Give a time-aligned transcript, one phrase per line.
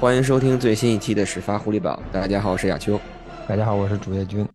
[0.00, 2.02] 欢迎收听最新一期的始发狐狸堡。
[2.10, 2.98] 大家好，我是亚秋。
[3.46, 4.48] 大家好，我是主页君。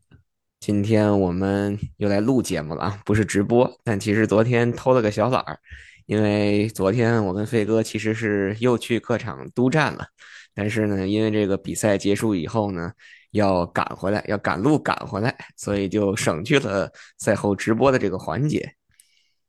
[0.59, 5.59] 今天我们又来录节目了啊，不是直播，但其实昨天偷了个小懒儿，
[6.07, 10.07] 因为昨天我跟飞哥其实是又去客场督战了，
[10.55, 12.91] 但是呢，因为这个比赛结束以后呢，
[13.29, 18.67] 要赶回来，要赶路赶回来，所以就省去了赛后直播的这个环节。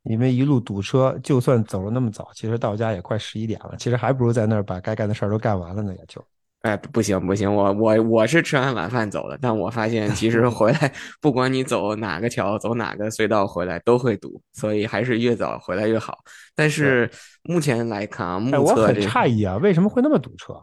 [0.08, 3.74] 因为一路堵车，就算走了那么早，其实到家也快十一点了。
[3.78, 5.92] 其实还不如在那儿把该干的事儿都干完了呢。
[5.96, 6.24] 也就，
[6.62, 16.18] 哎，不行不行，我我我是吃完晚饭走的，但我发现其实回来， 不管你走哪个桥，走哪个隧道回来都会堵，所以还是越早回来越好。
[16.54, 17.10] 但是
[17.42, 20.54] 目前来看啊，目测我很诧异啊，为什么会那么堵车？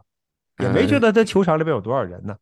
[0.60, 2.36] 也没觉得在球场里边有多少人呢。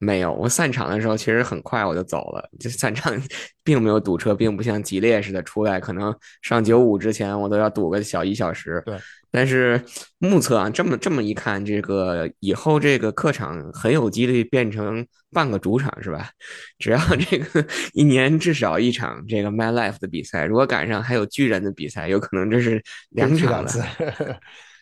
[0.00, 3.12] 没有，我散场的时候其实很快我就走了，就散场
[3.64, 8.80] 并没有堵车，并不像吉列似的出来，可能上九五之前我都要堵个小一小时。
[8.86, 8.96] 对，
[9.28, 9.82] 但是
[10.18, 16.30] 目测啊，这么这么一看，这个以后这个客场很有几率变成半个主场，是吧？
[16.78, 23.70] 只要这个 一年至少一场这个 My Life 的比赛，如果赶上还有巨人的比赛，有可能这是两场了。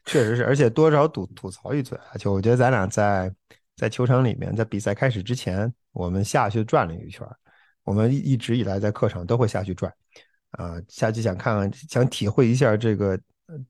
[0.04, 3.32] 确实是，而且多少吐吐槽一嘴啊，就我觉得咱俩在。
[3.76, 7.26] 在球场里面，在比赛开始之前，我们下去转了一圈。
[7.84, 9.92] 我们一直以来在客场都会下去转，
[10.52, 13.16] 啊，下去想看看，想体会一下这个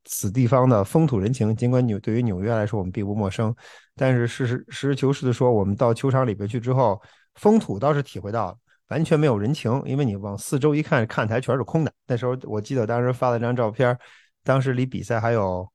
[0.05, 1.55] 此地方的风土人情。
[1.55, 3.55] 尽管纽对于纽约来说我们并不陌生，
[3.95, 6.99] 但是实实实事求是的说，我们到球场里边去之后，
[7.35, 9.83] 风土倒是体会到了，完全没有人情。
[9.85, 11.93] 因为你往四周一看，看台全是空的。
[12.07, 13.99] 那时候我记得当时发了张照片，
[14.43, 15.71] 当时离比赛还有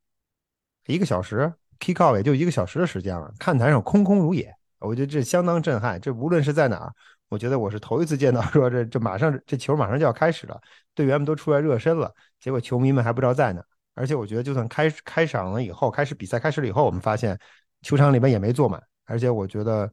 [0.87, 1.53] 一个小时。
[1.81, 5.99] Kick off 也就一个小时的时间了，看台上空空如也，我觉得这相当震撼。
[5.99, 6.93] 这无论是在哪儿，
[7.27, 10.61] 我觉得我是头一次见到说这这马上这球马上就要开始了，
[10.93, 13.64] 队员们都出来热身了，结果球迷们还不知道在哪。
[13.95, 17.37] 而且我觉得就算开开场了以后，开始比赛开始了以后，我们发现
[17.81, 18.81] 球场里面也没坐满。
[19.05, 19.91] 而且我觉得，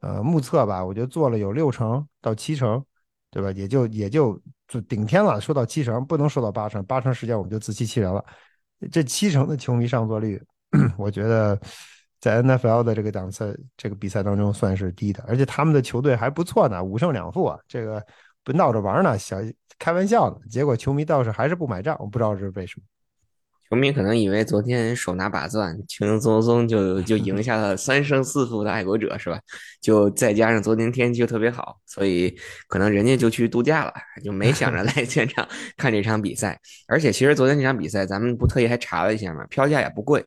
[0.00, 2.84] 呃，目测吧，我觉得坐了有六成到七成，
[3.30, 3.52] 对吧？
[3.52, 5.40] 也就也就就顶天了。
[5.40, 8.24] 说到七成，不能说到八成，八成时间我们就自欺欺人了。
[8.90, 10.42] 这七成的球迷上座率。
[10.98, 11.58] 我觉得
[12.20, 18.04] 在 NFL 的这个档次、这个比赛当中算是低的，而且他们的球队还不错呢，五胜两负啊，这个
[18.44, 19.36] 不闹着玩呢，小
[19.78, 20.36] 开玩笑呢。
[20.50, 22.84] 结果球迷倒是还是不买账，我不知道这是为什么。
[23.70, 29.38] 球迷可能以为昨天手拿把钻，轻轻松松就就赢下了三胜四负的爱国者，是吧？
[29.80, 32.34] 就再加上昨天天气又特别好，所以
[32.66, 33.92] 可能人家就去度假了，
[34.24, 35.46] 就没想着来现场
[35.76, 36.58] 看这场比赛。
[36.86, 40.24] 而且其实昨天这场比赛，咱们不特意还查了一下嘛，票价也不贵，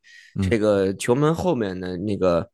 [0.49, 2.49] 这个球门后面的那个。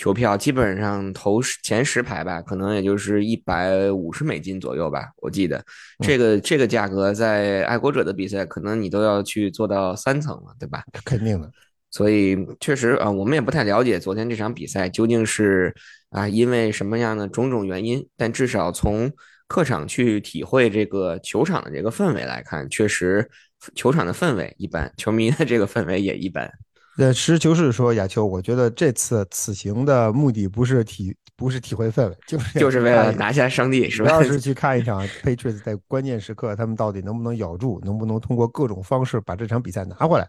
[0.00, 5.10] 球票基本上头前十排吧，可能也就是一百五十美金左右吧。
[5.18, 5.62] 我记得
[6.02, 10.82] 这个这个价格在爱国者的比赛，可能你都要去做到三层了，对吧？
[11.04, 11.52] 肯定的。
[11.90, 15.74] 所以确实啊，我们也不太了解昨天这场比赛究竟是
[16.08, 19.12] 啊因为什么样的种种原因，但至少从
[19.48, 23.28] 客场去体会这个球场的这个氛围来看，确实
[23.74, 26.50] 球场的氛围一般，球迷的这个氛围也一般。
[26.96, 34.08] 那实事求是说，亚秋，我觉得这次此行的目的不是体，不是体会氛围，就是就是为了拿下胜利，是吧？
[34.08, 40.28] 主要是去看一场 Patriots 在关键时刻他们到底能不能咬住，能不能通过各种方式把这场比赛拿回来。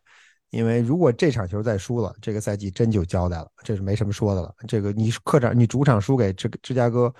[0.51, 4.53] 因为如果这场球再输了，这个赛季真就交代了，这是没什么说的了。
[4.67, 7.13] 这个你客场你主场输给芝芝加哥，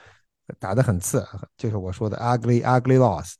[0.59, 1.25] 打得很次，
[1.57, 3.35] 就是我说的 ugly ugly loss。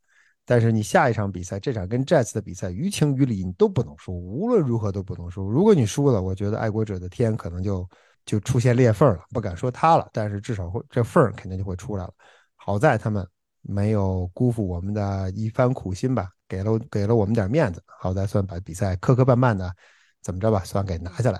[0.51, 5.50] 但是你下一场比赛，这场跟 Jets 的比赛，于情于理你都不能输，无论如何都不能输。
[5.50, 7.89] 如果你输了，我觉得爱国者的天可能就
[8.25, 12.12] 就出现裂缝了，不敢说塌了，但是至少会这缝肯定就会出来了。
[12.57, 13.25] 好在他们
[13.62, 17.81] 没有辜负我们的一番苦心吧，给了给了我们点面子。
[17.86, 19.74] 好在算把比赛磕磕绊绊的
[20.21, 21.39] 怎么着吧，算给拿下来。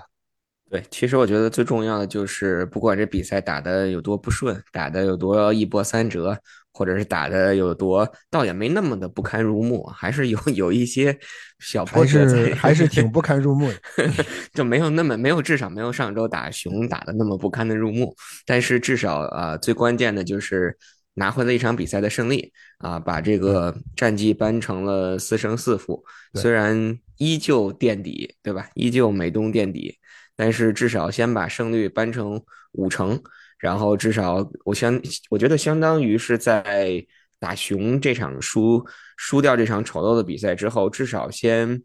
[0.70, 6.34] 对，其实我觉得最重要的就是，不管这比赛打的有多不顺，打的有多一波三折。
[6.72, 11.16] 或者是打的有多，倒也没那么的不堪入目，还是有 有一些
[11.58, 14.14] 小波折，还是挺不堪入目的，
[14.54, 18.16] 就没有那么没有至少没有上周打熊打的那么不堪的入目。
[18.46, 20.76] 但是至少啊，最关键的就是
[21.14, 26.02] 拿回了一场比赛的胜利啊，把这个战绩扳成了四胜四负。
[26.34, 28.68] 虽然依旧垫底，对吧？
[28.74, 29.98] 依旧美东垫底，
[30.34, 32.42] 但是至少先把胜率扳成
[32.72, 33.22] 五成。
[33.62, 35.00] 然后至少我相
[35.30, 37.06] 我觉得相当于是在
[37.38, 38.84] 打熊这场输
[39.16, 41.80] 输掉这场丑陋的比赛之后，至少先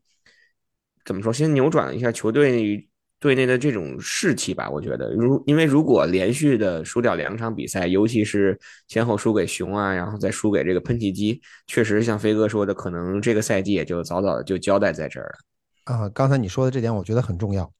[1.05, 1.31] 怎么说？
[1.31, 2.89] 先扭转一下球队
[3.19, 4.67] 队内的这种士气吧。
[4.67, 15.93] 我觉得，如因为如果连续的输掉两场比赛，尤其是先后输给熊啊，然后再输给这个喷气机，确实像飞哥说的，可能这个赛季也就早早的就交代在这儿了。
[15.93, 17.71] 啊，刚才你说的这点，我觉得很重要。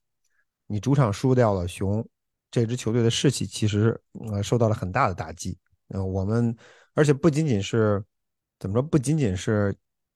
[0.68, 2.08] 你主场输掉了熊。
[2.50, 4.00] 这支球队的士气其实
[4.30, 5.58] 呃受到了很大的打击。
[5.88, 6.54] 呃，我们
[6.94, 8.02] 而且不仅仅是
[8.58, 9.74] 怎么说，不仅仅是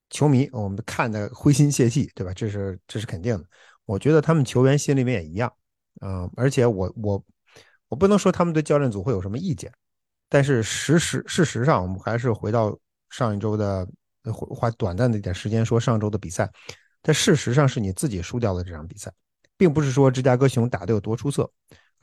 [0.09, 2.33] 球迷，我们看的灰心泄气，对吧？
[2.33, 3.45] 这是这是肯定的。
[3.85, 5.51] 我觉得他们球员心里面也一样，
[6.01, 7.25] 嗯，而且我我
[7.89, 9.71] 我不能说他们对教练组会有什么意见，
[10.29, 12.77] 但是事实事实上，我们还是回到
[13.09, 13.87] 上一周的
[14.31, 16.49] 花短暂的一点时间说上周的比赛，
[17.01, 19.11] 但事实上是你自己输掉了这场比赛，
[19.57, 21.51] 并不是说芝加哥熊打的有多出色，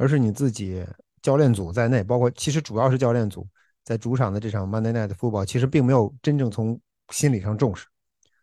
[0.01, 0.83] 而是你自己
[1.21, 3.47] 教练组在内，包括其实主要是教练组
[3.85, 6.81] 在主场的这场 Monday Night Football，其实并没有真正从
[7.11, 7.87] 心理上重视，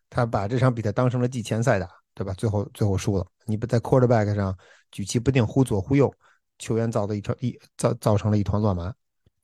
[0.08, 1.90] 他把这场比赛当成了季前赛打。
[2.18, 2.34] 对吧？
[2.34, 4.58] 最后最后输了，你不在 quarterback 上
[4.90, 6.12] 举棋不定，忽左忽右，
[6.58, 8.92] 球员造的一团一造造成了一团乱麻，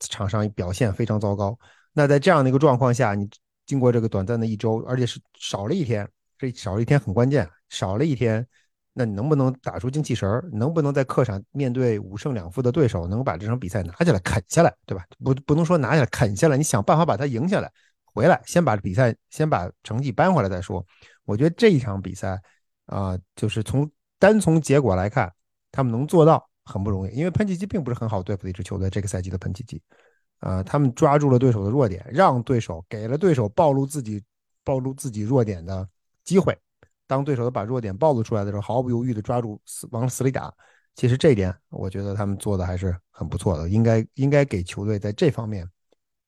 [0.00, 1.56] 场上表现非常糟糕。
[1.92, 3.30] 那在这样的一个状况下，你
[3.64, 8.44] 经过这个短暂的一周，而且是少了一天，这少了一天很关键，少了一天，
[8.94, 10.48] 那你能不能打出精气神儿？
[10.52, 14.74] 能不能在客场面对五胜两负的对手，能把这场比赛拿下来啃下来？
[14.86, 15.04] 对吧？
[15.22, 17.70] 不不能说拿下来啃下来，你想办法把它赢下来，
[18.04, 20.82] 回来先把比赛先把成绩扳回来再说。
[21.24, 22.40] 我觉得这一场比赛。
[22.86, 25.32] 啊，就是从单从结果来看，
[25.72, 28.90] 他们能做到很不容易，因为喷气机并不是很好对付的一支球队。
[28.90, 29.80] 这个赛季的喷气机，
[30.40, 34.22] 啊，他们抓住了对手的弱点，让对手给了对手暴露自己
[34.62, 35.88] 暴露自己弱点的
[36.24, 36.54] 机会。
[37.06, 40.52] 当对手把弱点暴露出来的时候，毫不犹豫的抓住死往死里打。
[40.94, 45.68] 其实这一点，我觉得他们做的还是很不错的，应该应该给球队在这方面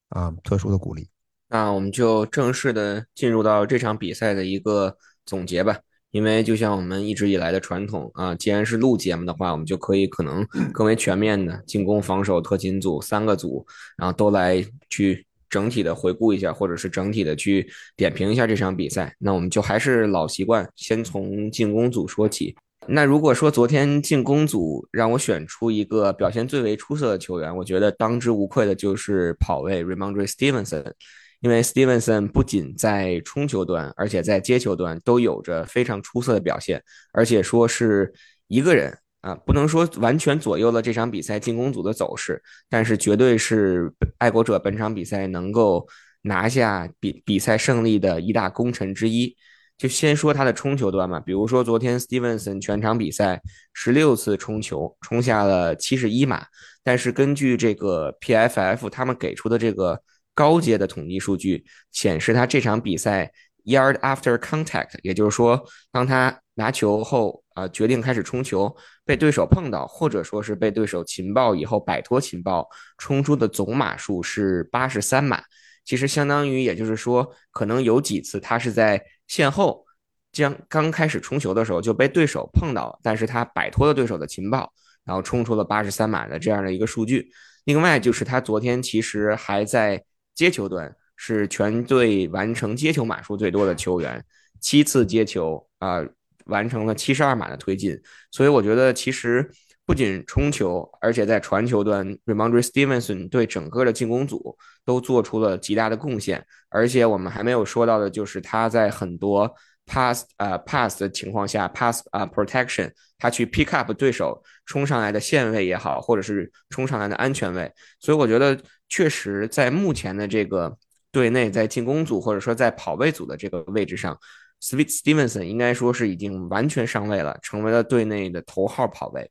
[0.08, 1.08] 啊特殊的鼓励。
[1.48, 5.78] 那我们就正式的进入到这场比赛的一个总结吧。
[6.12, 13.66] 因为就像我们一直以来的传统啊，既然是录节目的话，我们就可以可能 更为全面的进攻、防守、特勤组三个组，
[13.98, 19.14] 然后都来去整体的回顾一下，或者是整体的去点评一下这场比赛。
[19.18, 22.54] 那我们就还是老习惯，先从进攻组说起。
[22.88, 30.92] 那如果说昨天进攻组让我选出一个表现最为出色的球员，我觉得当之无愧的就是跑位 Ramondre Stevenson。
[31.40, 36.82] 因为 Stevenson 不仅在冲球端，而且在接球端都有着非常出色的表现，
[37.12, 38.12] 而且说是
[38.48, 38.96] 一个人
[39.26, 45.84] 啊，不能说完全左右了这场比赛进攻组的走势，但是绝对是爱国者本场比赛能够
[46.22, 49.36] 拿下比比赛胜利的一大功臣之一。
[49.76, 53.42] 就先说他的冲球端嘛，比如说昨天 Stevenson 全场比赛
[53.74, 56.46] 十六次冲球，冲下了七十一码，
[56.84, 60.00] 但是根据这个 PFF 他们给出的这个。
[60.36, 63.32] 高阶的统计数据显示，他这场比赛
[63.66, 68.74] yard after contact，也就是说，当他拿球后啊决定开始冲球，
[69.04, 72.66] 被对手碰到，或者说是被对手擒抱以后摆脱擒抱，
[72.96, 75.42] 冲出的总码数是八十三码。
[75.84, 79.84] 其实相当于，也就是说，可能有几次他是在线后
[80.32, 84.72] 将刚开始冲球的时候就被对手碰到，但是他摆脱了对手的擒抱，
[85.04, 87.30] 然后冲出了八十三码的这样的一个数据。
[87.64, 90.02] 另外就是他昨天其实还在。
[90.36, 94.22] 接球端是全队完成接球码数最多的球员，
[94.60, 96.04] 七次接球啊，
[96.44, 97.98] 完成了七十二码的推进。
[98.30, 99.50] 所以我觉得，其实
[99.84, 106.44] 不仅冲球，而且在传球端，Ramondre Stevenson 对整个的进攻组都做出了极大的贡献。
[106.68, 109.50] 而且我们还没有说到的就是他在很多
[109.86, 117.72] pass 啊 pass 的情况下，pass 啊 protection，他去 pick up 对手冲上来的线位也好，或者是冲上来的安全位。
[118.00, 118.58] 所以我觉得。
[118.88, 120.78] 确实，在目前的这个
[121.16, 124.14] 队内，在进攻组或者说在跑位组的这个位置上
[124.60, 129.30] ，Sweet Stevenson 应该说是已经完全上位了，成为了队内的头号跑位。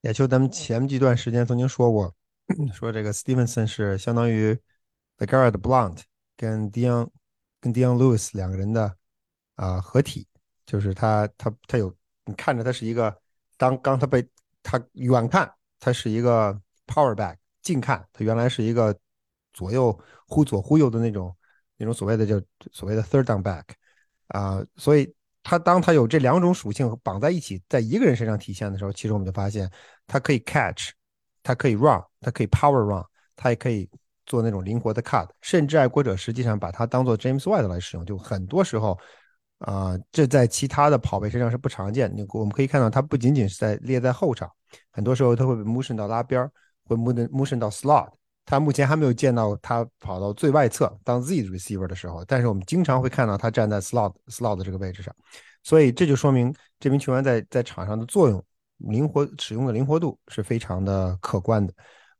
[0.00, 2.12] 也就咱们前几段时间曾经说过，
[2.74, 4.58] 说这个 Stevenson 是相当于
[5.18, 6.00] The Garrett Blunt
[6.36, 7.08] 跟 Dion
[7.60, 8.92] 跟 Dion Lewis 两个人的
[9.54, 10.26] 啊合体，
[10.66, 11.94] 就是他他他有
[12.24, 13.16] 你看着他是一个，
[13.56, 14.26] 当刚他被
[14.64, 17.36] 他远看他是一个 Power Back。
[17.62, 18.98] 近看，他原来是一个
[19.52, 21.34] 左右忽左忽右的那种
[21.76, 22.40] 那种所谓的叫
[22.72, 23.64] 所谓的 third down back
[24.28, 29.70] 啊，所以他当他有这两种属性绑在一起，在一个人身上体现的时候，其实我们就发现
[30.06, 30.90] 他可以 catch，
[31.42, 33.04] 他可以 run，他可以 power run，
[33.34, 33.88] 他也可以
[34.26, 38.98] 做那种灵活的 cut，甚至爱国者实际上把他当做 James White 来使用，就很多时候
[39.58, 42.12] 啊，这在其他的跑位身上是不常见。
[42.14, 44.50] 你我们可以看到，他不仅仅是在列在后场，
[44.90, 46.52] 很多时候他会被 motion 到拉边儿。
[46.86, 48.10] 会 motion 到 slot，
[48.50, 55.14] 他目前还没有见到他跑到最外侧当 Z receiver 的时候，但是我们经常会看到他站在 slot slot 这个位置上，
[55.62, 58.44] 所以这就说明这名球员在在场上的作用，
[58.78, 61.72] 灵活使用的灵活度是非常的可观的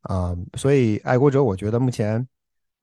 [0.03, 0.33] 啊。
[0.57, 2.25] 所以爱国者我觉得目前，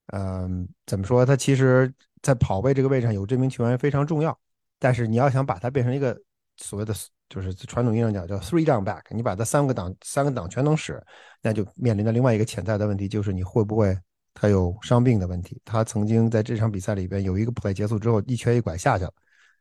[0.07, 4.37] 嗯，怎么说，他其实在跑位这个位置上有这名球员非常重要，
[4.77, 6.19] 但是你要想把他变成一个
[6.57, 6.93] 所谓的
[7.29, 11.01] 就是传统意义上讲叫 three down back，你把它三个档三个档全能使，
[11.41, 13.97] 那就面临的另外一个潜在的问题就是你会不会
[14.33, 15.61] 他有伤病的问题。
[15.65, 19.13] 他曾经在这场比赛里边有一个 play 结束之后一瘸一拐下去了，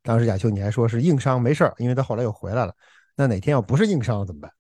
[0.03, 2.75] 当时亚秋你还说是硬伤没事儿，因为他后来又回来了。
[3.15, 4.51] 那哪天要不是硬伤了怎么办？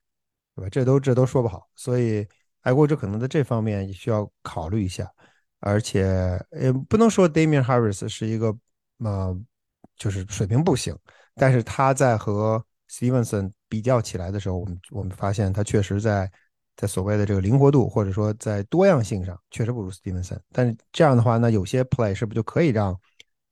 [0.54, 0.68] 对吧？
[0.70, 2.26] 这都这都说不好，所以
[2.62, 5.10] 爱国者可能在这方面需要考虑一下。
[5.60, 8.54] 而且也不能说 Damian Harris 是一个
[8.98, 9.36] 呃，
[9.96, 10.96] 就是水平不行，
[11.36, 16.30] 但是他在和 Stevenson 比较起来的时候，我们我们发现他确实在
[16.76, 20.38] 在所谓的这个灵活度或者说在多样性上确实不如 Stevenson。
[20.52, 22.98] 但是这样的话，那有些 play 是不是就可以让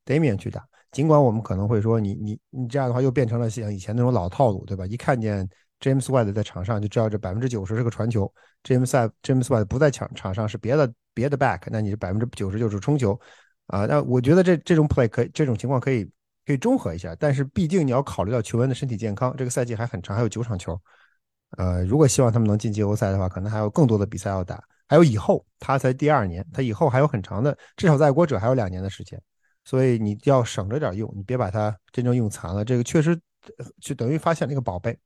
[0.05, 0.67] Damian 去打？
[0.91, 4.87] 尽管我们可能会说，你你你这样的话又变成了像以前那种老套路，对吧？
[4.87, 5.49] 一看见
[5.81, 10.93] James White 在场上就知道这百分之九十是个传球，James James White 不在场场上是别的。
[11.17, 13.17] 别的 back，那你是百分之九十就是冲球，
[13.69, 16.11] 啊，那我觉得这这种 play 可以这种情况可以
[16.47, 20.79] 可以中和一下，但是毕竟你要考虑到球员的身体健康，这个赛季还很长，还有九场球，
[21.57, 29.21] 呃，如果希望他们能进季后赛的话，可能还有更多的比赛要打，还有以后他才第二年，他以后还有很长的，至少在爱国者还有两年的时间，
[29.65, 33.19] 所以你要省着点用，你别把它真正用残了，这个确实
[33.81, 34.99] 就等于发现了一个宝贝，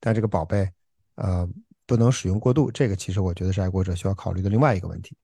[0.00, 0.68] 但这个宝贝
[1.16, 1.48] 呃
[1.86, 5.16] 不能使用过度，这个其实我觉得是爱国者需要考虑的另外一个问题。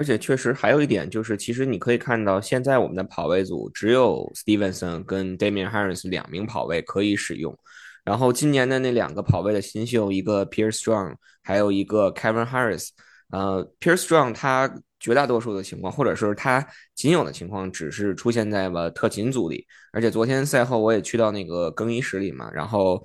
[0.00, 7.54] 而且确实还有一点就是，其实你可以看到，现在我们的跑位组只有 Stevenson 跟 Damian Harris 两名跑位可以使用。
[8.02, 12.88] 然后今年的那两个跑位的新秀，一个 Pierce Strong，还有一个 Kevin Harris。
[13.28, 19.66] 呃，Pierce Strong 他绝大多数的情况，或者说他仅有的情况，只是出现在了特勤组里。
[19.92, 23.04] 而且昨天赛后我也去到那个更衣室里嘛，然后。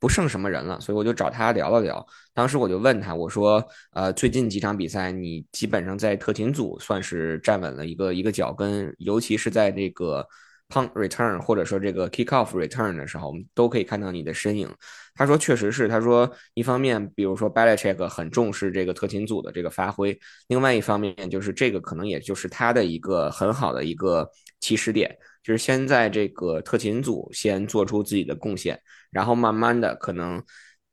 [0.00, 2.04] 不剩什么人了，所以我就找他聊了聊。
[2.32, 3.62] 当时我就问他，我说
[3.92, 10.24] ：“呃，最近几场比赛，你基本上在特勤组算是站稳了一个一个脚跟，尤其是在这个
[10.68, 14.72] punt return 或者说这个 kick off return 的时候，我们都可以看到你的身影。”
[15.16, 20.12] 他说：“确实是。”他说：“一方面，比如说 Belichick 很重视这个特勤组的这个发挥；
[20.46, 28.78] 另外一方面，就是这个可能也就是他的一个很好的一个起始点。”就是先在这个特勤组先做出自己的贡献，
[29.10, 30.42] 然后慢慢的可能，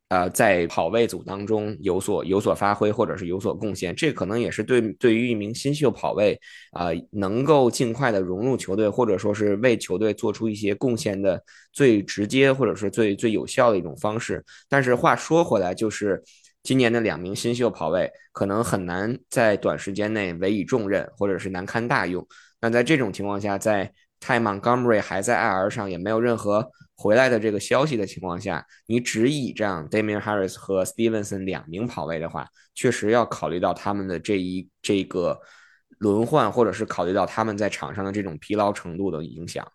[0.08, 3.94] 呃，在跑位组当中有所有所发挥，或者是有所贡献。
[3.94, 6.38] 这可能也是对对于一名新秀跑位
[6.72, 11.42] 啊，能够尽快的融入球队，或者说是为球队做出一些贡献的
[11.72, 14.44] 最直接或者是最最有效的一种方式。
[14.68, 16.22] 但是话说回来，就是
[16.62, 22.26] 今年的两名新秀跑位可能很难在短时间内委以重任，或者是难堪大用。
[22.60, 35.38] 那在这种情况下，在 Ty Montgomery 还在 IR 上，也没有任何回来的这个消息的情况下，你只以这样 Damian Harris 和 Stevenson 两名跑位的话，确实要考虑到他们的这一这个
[35.98, 39.66] 轮换，或者是考虑到他们在场上的这种疲劳程度的影响。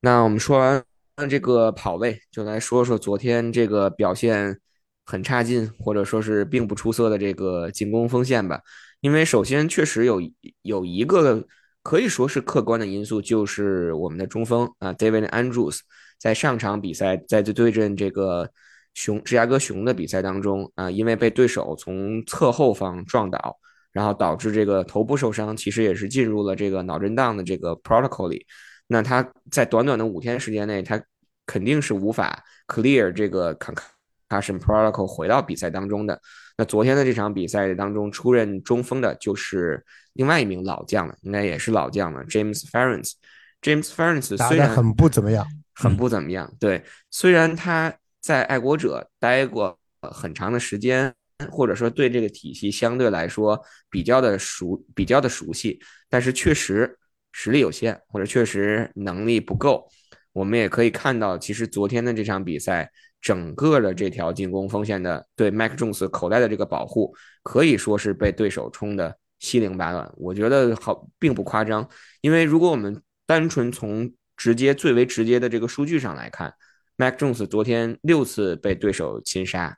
[0.00, 0.84] 那我们说完
[1.28, 4.60] 这个跑位，就来说说昨天这个表现
[5.04, 8.60] 很差劲，或者说是并不出色的这个进攻锋线吧。
[9.00, 10.20] 因为首先确实有
[10.62, 11.46] 有一个。
[11.84, 15.80] 可以说是客观的因素，就是我们的中锋啊，David Andrews
[16.24, 18.50] 在上场比赛，在对对阵这个
[18.94, 23.58] 熊芝加哥熊的比赛当中啊，因为被对手从侧后方撞倒，
[23.92, 28.46] 然后导致这个头部受伤，其实也是进入了这个脑震荡的这个 protocol 里。
[28.86, 30.98] 那他在短短的五天时间内，他
[31.44, 36.18] 肯定是无法 clear 这个 concussion protocol 回到比赛当中的。
[36.56, 51.12] 那昨天的这场比赛当中，出任中锋的就是另外一名老将了，应该也是老将了，James Farence，James Farence 虽然很不怎么样，很不怎么样，对，虽然他在爱国者待过很长的时间，
[51.50, 56.98] 或者说对这个体系相对来说比较的熟，比较的熟悉，但是确实
[57.32, 59.88] 实力有限，或者确实能力不够。
[60.32, 62.90] 我们也可以看到，其实昨天的这场比赛。
[63.24, 70.12] 整个的这条进攻锋线的对麦克·琼斯口袋的这个保护，可以说是被对手冲的七零八乱。
[70.18, 71.88] 我觉得好并不夸张，
[72.20, 76.54] 因为如果我们单纯从直接最为直接的这个数据上来看
[76.96, 79.76] ，，Mac Jones 昨天六次被对手擒杀，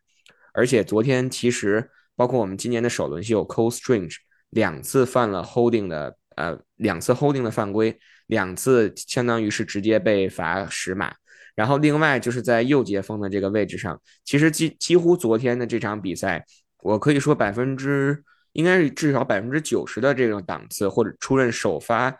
[0.53, 4.17] 而且昨天其实包括我们今年的首轮秀 Cole Strange
[4.51, 11.15] 两次犯了 holding 的呃两次 holding 的犯规，两次相当于是直接被罚十码。
[11.55, 16.45] 然后，另外就是在右接锋的这个位置上，其实几几乎昨天的这场比赛，
[16.83, 18.23] 我可以说百分之
[18.53, 22.15] 应该是至少百分之九十的这种档次或者出任首发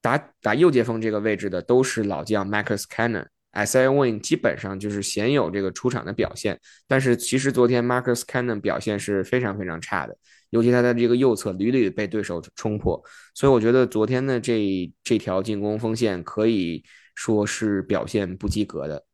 [0.00, 3.26] 打打右截锋这个位置的都是老将 Marcus Cannon。
[3.50, 3.78] S.
[3.78, 3.88] I.
[3.88, 10.16] Win 基本上就是鲜有这个出场的表现，但是其实昨天 Marcus Cannon 表现是非常非常差的，
[10.50, 13.02] 尤其他的这个右侧屡屡被对手冲破，
[13.34, 16.84] 所以我觉得昨天的这这条进攻锋线可以。
[17.20, 19.04] 说是表现不及格的，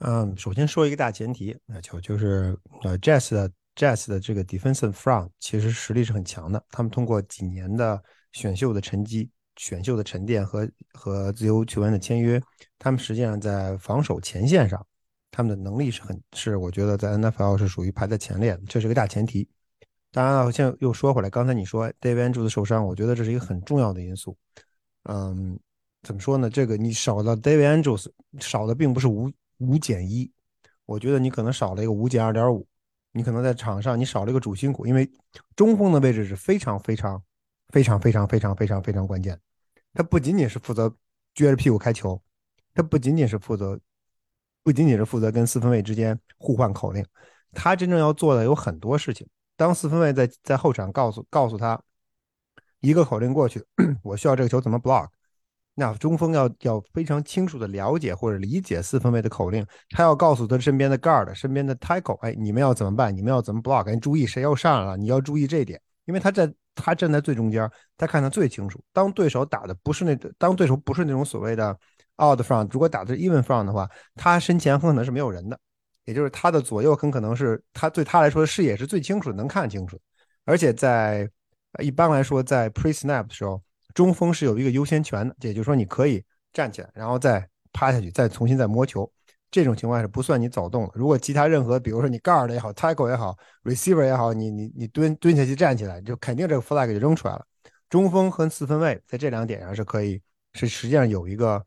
[0.00, 6.62] 嗯，首先说一个大前提，那就就是呃，Jazz 的 Jazz 的这个 defensive front 其实实力是很强的。
[6.70, 7.98] 他们通过几年的
[8.32, 12.40] 选秀的沉积、选秀的沉淀和和自由球员的签约，
[12.78, 14.84] 他们实际上在防守前线上，
[15.30, 19.46] 他们的能力是很是我觉得在 NFL 是属于排在前列的，这是个大前提。
[20.10, 24.34] 当然了，现在又说回来，刚才你说 David Andrews 受伤，我觉得这是一个很重要的因素。
[25.04, 25.60] 嗯，
[26.02, 26.48] 怎么说呢？
[26.48, 28.06] 这个你少了 David Andrews，
[28.40, 29.30] 少的并不是五。
[29.58, 30.32] 五减一，
[30.86, 32.66] 我觉得你可能少了一个五减二点五，
[33.12, 35.06] 你可能在场上你少了一个主心骨，因为
[35.54, 37.22] 中锋的位置是非常非常
[37.68, 39.38] 非常非常非常非常非常关键。
[39.94, 40.88] 他不仅仅是负责
[41.34, 42.20] 撅着屁股开球，
[42.74, 43.78] 他不仅仅是负责
[44.62, 47.04] 不仅仅是负责跟四分卫之间互换口令，
[47.52, 49.26] 他真正要做的有很多事情。
[49.56, 51.80] 当四分卫在在后场告诉告诉他
[52.80, 53.64] 一个口令过去，
[54.02, 55.08] 我需要这个球怎么 block。
[55.74, 63.16] 那中锋要要非常清楚的了解或者理解四分卫的口令，他要告诉他身边的 guard、身边的 tackle，哎，你们要怎么办？
[63.16, 63.90] 你们要怎么 block？
[63.90, 68.82] 你注意谁要上来了，你要注意这一点，因为他在他站在最中间，他看得最清楚。
[68.92, 71.70] 当对手打的不是那，当对手不是那种所谓的
[72.22, 75.58] out front，如果打的是 even front 的话，他身前很可能是没有人的，
[76.04, 80.00] 也就是他的左右很可能是他对他来说视野是最清楚，能看清楚。
[80.44, 81.28] 而且在
[81.80, 83.62] 一般来说，在 pre snap 的时候。
[83.92, 89.12] 中锋是有一个优先权的，也就是说你可以站起来，然后再趴下去，再重新再摸球。
[89.50, 90.92] 这种情况是不算你走动的。
[90.94, 97.44] 如果其他任何，比如说你 guard 也好，tackle 也好，receiver 也好，你你你蹲蹲下去站起来，就肯定这个 flag 就扔出来了。
[97.88, 101.64] 中锋和四分卫在这两点上是可以，是实际上有一个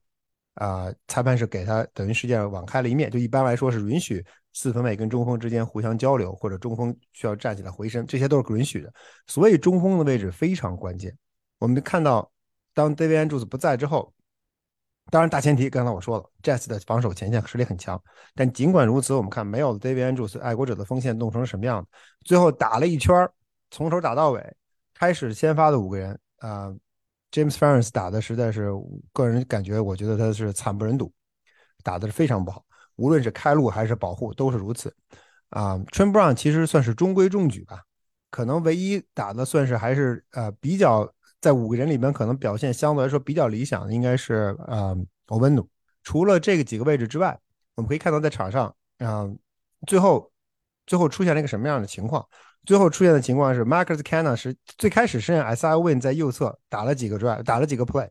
[0.56, 8.94] 啊，裁判是给他等于实际上网开了一面，就一般来说是允许四分卫跟中锋之间互相交流，或者中锋需要站起来回身，这些都是允许的。
[9.28, 11.14] 所以中锋的位置非常关键。
[11.60, 12.32] 我们看到，
[12.74, 14.14] 当 David Andrews 不在之后，
[15.12, 18.02] 当然大前提刚才我说了，Jazz 的防守前线实力很强。
[18.34, 21.86] 但尽管如此，我们看没有 David Andrews，爱国者的锋线弄成什么样？
[22.24, 23.30] 最后打了一圈，
[23.70, 24.56] 从头打到尾，
[24.94, 26.74] 开始先发的五个人啊
[27.32, 28.72] ，James Ferris 打的实在是
[29.12, 31.14] 个人感觉，我觉得他是惨不忍睹，
[31.84, 34.96] 打的是非常不好，无论是开路还是保护都是如此。
[35.50, 37.84] 啊 t r e n Brown 其实算是中规中矩吧，
[38.32, 41.14] 可能唯一打的算是还是呃比较。
[41.44, 44.96] 在五个人里面，可能表现相对来说比较理想的应该是呃
[45.28, 45.68] 欧文努。
[46.02, 47.38] 除了这个几个位置之外，
[47.76, 49.30] 我们可以看到在场上，啊，
[49.86, 50.32] 最后
[50.88, 52.26] 最后出现了一个什么样的情况？
[52.66, 55.76] 最后出现的情况是，Marcus Cannon 是最开始是让 S.I.
[55.76, 58.08] Win 在右侧打了几个 drive，打了几个 play，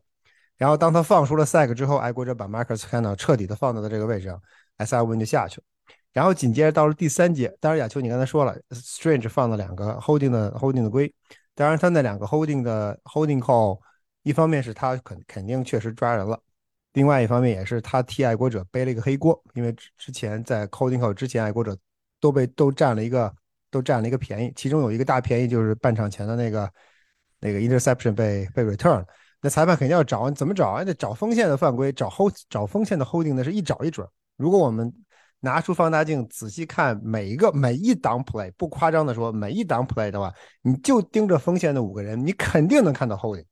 [0.57, 4.39] 然后当他放出了 sack 之后，爱国者把 Marcus Cannon 彻底的放到了这个位置上
[4.77, 5.01] ，S.I.
[5.01, 5.63] Win 就下去了。
[6.11, 11.11] 然后紧接着到了第三节，当然亚秋你刚才说了，Strange 放了两个 holding 的 holding 的龟。
[11.55, 13.79] 当然，他那两个 holding 的 holding call，
[14.23, 16.39] 一方面是他肯肯定确实抓人了，
[16.93, 21.77] 另外一方面也是他替爱国者背了一个黑锅，因为之前在 holding call 之前，爱国者
[22.19, 23.33] 都被都占了一个
[23.69, 26.71] 都占了一个便宜，其中有一个大便宜就是半场前的那个
[27.39, 29.05] 那个 interception 被被 return，
[29.41, 30.83] 那裁判肯定要找，怎么找啊？
[30.83, 34.07] 得找锋线的犯规，找 hold 找锋线的 holding 的是一找一准。
[34.37, 34.91] 如果我们
[35.43, 43.43] 拿出放大镜仔细看每一个每一档 play，不夸张的说，每一档 play 的话，你就盯着锋线的五个人，你肯定能看到 holding，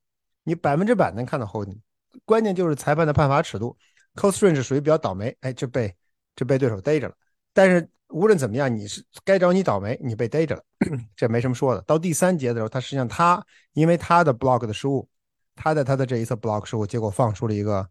[0.45, 1.77] 你百分之百能看到 holding。
[2.23, 3.77] 关键就是裁判的判罚尺度。
[4.15, 5.93] c o s t r a n g e 属于比较倒霉，哎，这被
[6.33, 7.13] 这被对手逮着了。
[7.53, 10.63] 但是无论怎么样，你是该找你倒霉，你被逮着了，
[11.15, 11.81] 这没什么说的。
[11.81, 15.07] 到第三节的时候，他实际上他因为他的 block 的失误，
[15.55, 17.85] 他在他的这一次 block 失误，结果放出了一个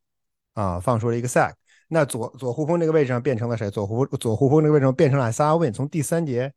[0.54, 1.52] 啊，放出了一个 sack。
[1.92, 3.68] 那左左护锋这个位置上变成了谁？
[3.68, 5.72] 左护左护锋这个位置上变成了萨 Win。
[5.72, 6.53] 从第三节，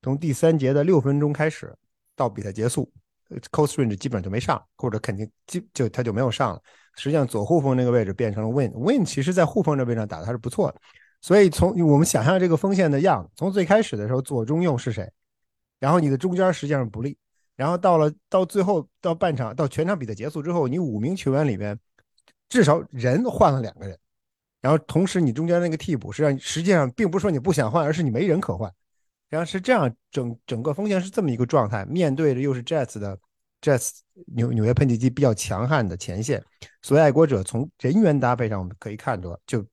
[0.00, 1.76] 从第三节的六分钟开始
[2.16, 2.90] 到比赛结束
[3.28, 6.62] c o s t Range 基本上就没上，或者肯定就就他就没有上了。
[6.96, 8.72] 实际上左护锋那个位置变成了 Win。
[8.72, 10.80] Win 其实在护锋这位置上打的还是不错的。
[11.20, 15.06] 所以从我们想象这个锋线的样子，从最开始的时候左中右是谁？
[15.78, 17.18] 然后你的中间实际上不利。
[17.54, 21.78] 然后到了到最后到半场到全场比赛结束之后，你五名球员里面
[22.48, 23.98] 至少人换了两个人。
[24.60, 28.70] 然后同时，你中间那个替补实际上实际上并不是说你不想换，而是你没人可换。
[29.28, 31.84] 然后是这样，整整个锋线是这么一个状态。
[31.84, 33.18] 面对着又是 Jets 的
[33.62, 34.00] Jets
[34.34, 36.42] 纽纽约喷气机比较强悍的前线，
[36.82, 39.64] 所以爱国者从人员搭配上我们可以看出，就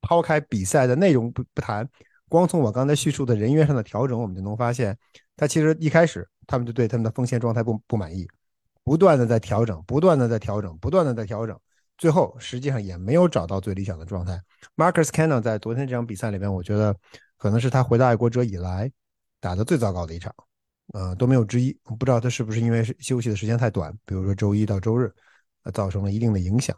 [0.00, 1.88] 抛开比赛的内容不不谈，
[2.28, 4.96] 光从我刚才叙述的人员上的调整，我们就能发现，
[5.36, 8.26] 他其实一开始他们就对他们的锋线状态不不满意，
[8.82, 11.58] 不断的在调整，不断的在调整，不断的在调整。
[11.98, 14.40] 最后实际上也没有找到最理想的状态。
[14.76, 16.94] Marcus Cannon 在昨天这场比赛里面，我觉得
[17.36, 18.90] 可能是他回到爱国者以来
[19.40, 20.34] 打的最糟糕的一场，
[20.92, 21.72] 呃都没有之一。
[21.98, 25.12] 不知道他是不是因为休息的时间太短，比如说周一到周日，
[25.72, 26.76] 造成了一定的影响，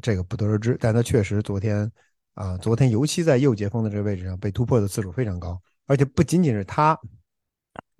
[0.00, 0.76] 这个不得而知。
[0.80, 1.90] 但他确实昨天
[2.34, 6.98] 啊，昨天尤其在右截锋的这个位置上被突破的次数非常高，而且不仅仅是他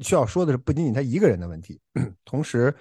[0.00, 1.80] 需要说的是，不仅仅他一个人的问题，
[2.24, 2.74] 同时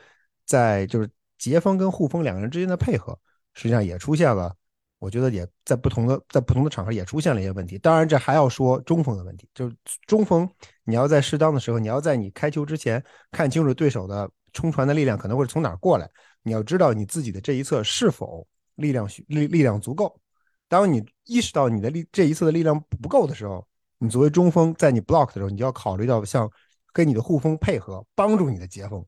[0.46, 3.18] 在就是截锋跟护锋两个人之间的配合，
[3.54, 4.56] 实际上也出现了，
[5.00, 7.78] 我觉得也在不同的在不同的场合也出现了一些问题。
[7.78, 10.50] 当然，这还要说中锋的问题，就是中锋
[10.84, 16.10] 你要在适当的时候，你要在你开球之前看清楚对手的冲传的力量可能会从哪儿过来，
[16.42, 20.20] 你要知道你自己的这一侧是否力量力力量足够。
[20.68, 23.68] 当你意识到你的力这一侧的力量不够的时候，
[24.00, 26.50] 你作为中锋，在你 block 的时候，你就要考虑到像
[26.92, 29.06] 跟你的护锋配合，帮助你的截锋。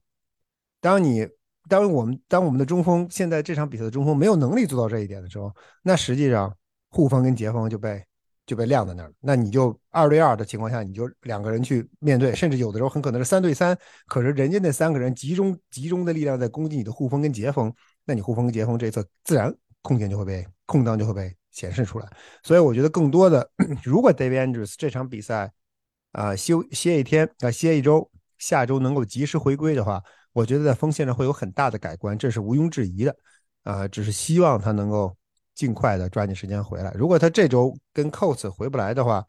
[0.80, 1.28] 当你
[1.70, 6.56] 当我们当我们的中锋现在这场比赛的中锋没有能力做到这一点的时候，那实际上
[6.90, 8.04] 护锋跟截锋就被
[8.46, 9.14] 就被晾在那儿了。
[9.20, 13.78] 那你就二对二的情况下，你就两个人去面对，甚至有的时候很可能是三对三。
[14.08, 17.74] 可是人家那三个人集中集中的力量在攻击你的护锋跟截锋，
[18.06, 21.36] 那你护锋跟截锋这一侧自然空间就会被空档就会被。
[21.56, 22.08] 显示出来，
[22.44, 23.50] 所以我觉得更多的，
[23.82, 25.54] 如果 David Andrews 这场比赛
[26.12, 30.04] 啊休歇一天啊歇一周，下周能够及时回归的话，
[30.36, 33.16] 我觉得在锋线上会有很大的改观，这是毋庸置疑的
[33.64, 33.88] 啊。
[33.88, 35.16] 只是希望他能够
[35.54, 36.92] 尽快的抓紧时间回来。
[36.92, 39.26] 如果他这周跟 Colts 回不来的话，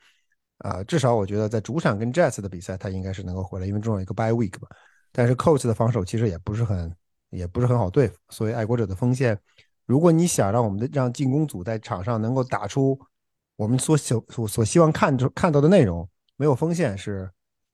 [0.58, 4.66] 啊，至少我觉得在主场跟 Jets 的比赛他应该是能够回来，因为中有一个 Bye Week 嘛。
[5.12, 6.92] 但是 Colts 的防守其实也不是很
[7.30, 9.38] 也不是很好对付，所以爱国者的锋线。
[9.84, 12.98] 如果你想让我们的让进攻组在场上能够打出
[13.54, 17.30] 我们所想所所希望看出看到的内容，没有锋线是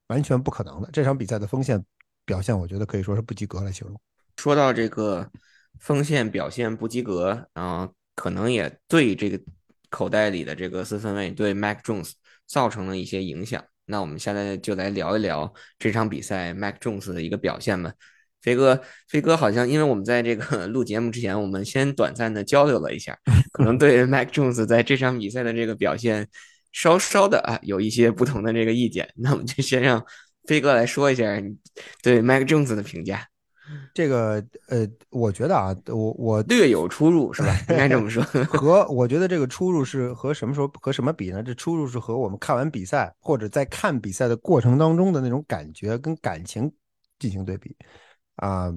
[0.09, 0.91] 完全不可能的。
[0.93, 1.83] 这场比赛的锋线
[2.25, 4.01] 表现，我觉得可以说是不及格来形容。
[4.37, 5.31] 说到这个
[5.79, 9.41] 锋线表现不及格，啊，可能也对这个
[9.91, 12.13] 口袋里的这个四分卫对 Mac Jones
[12.47, 13.63] 造成了一些影响。
[13.85, 17.93] 那我们现在就来聊一聊这场比赛 Mac Jones 的一个表现吧。
[18.41, 23.17] 飞哥，飞哥好像因为我们在这个 录节目之前，我们先短暂的交流了一下，
[23.53, 26.29] 可能对 Mac Jones 在这场比赛的这个表现
[26.73, 29.09] 稍稍的啊有一些不同的这个意见。
[29.17, 30.05] 那我们就先让
[30.47, 31.57] 飞哥来说一下你
[32.03, 33.27] 对 Mac Jones 的评价。
[33.95, 37.57] 这个呃，我觉得啊，我我略有出入是吧？
[37.71, 38.23] 应该这么说。
[38.45, 41.43] 和我觉得这个出入是和什么时候和什么比呢？
[41.43, 46.71] 这出入是和我们看完比赛或者在看比赛的过程当中的那种感觉跟感情
[47.19, 47.75] 进行对比。
[48.37, 48.71] 啊，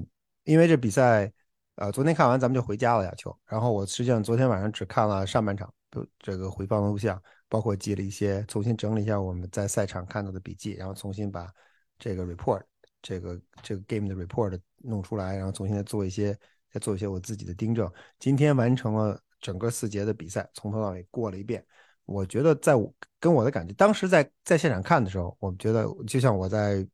[0.44, 1.30] 因为这比赛，
[1.74, 3.36] 呃，昨天看完咱们就回家了，亚秋。
[3.46, 5.70] 然后我实际上昨天晚上只看了上半场，
[6.18, 11.52] 这个回放录像，包括记了一些，重新整理一下我们在赛场看到的笔记，然后重新把
[11.98, 12.62] 这个 report，
[13.02, 16.38] 这个这个 game 的 report 弄出来，然后重新再做一些，
[16.72, 17.90] 再做一些我自己的订正。
[18.18, 21.64] 今天完成了整个四节的比赛，从头到尾过了一遍。
[22.04, 26.86] 我觉得在我跟我的感觉，当时在在现场看的时候，我觉得就像我在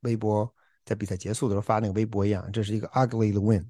[0.00, 0.52] 微博。
[0.82, 3.64] 在比赛结束的时候发那个微博一样，这是一个 ugly 的 win，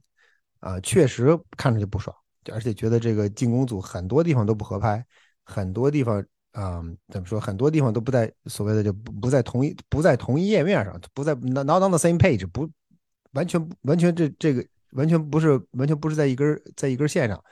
[0.61, 2.17] 啊，确实看着就不爽，
[2.53, 5.05] 而且觉得这个进攻组很多地方都不合拍，
[5.45, 12.69] 很多地方啊，怎么说，很多地方都不在所谓的就不不在同一不在同一页面上，不在 not on the same page，不
[13.33, 17.43] 完全完全这这个完全不是完全不是在一根在一根线上，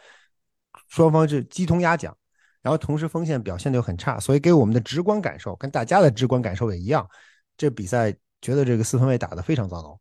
[0.89, 2.17] 双方是鸡同鸭讲，
[2.63, 7.09] 然后同时锋线表现就很差，所以给我们的直观感受跟大家的直观感受也一样，
[7.57, 8.15] 这比赛。
[8.41, 10.01] 觉得这个四分卫打得非常糟糕，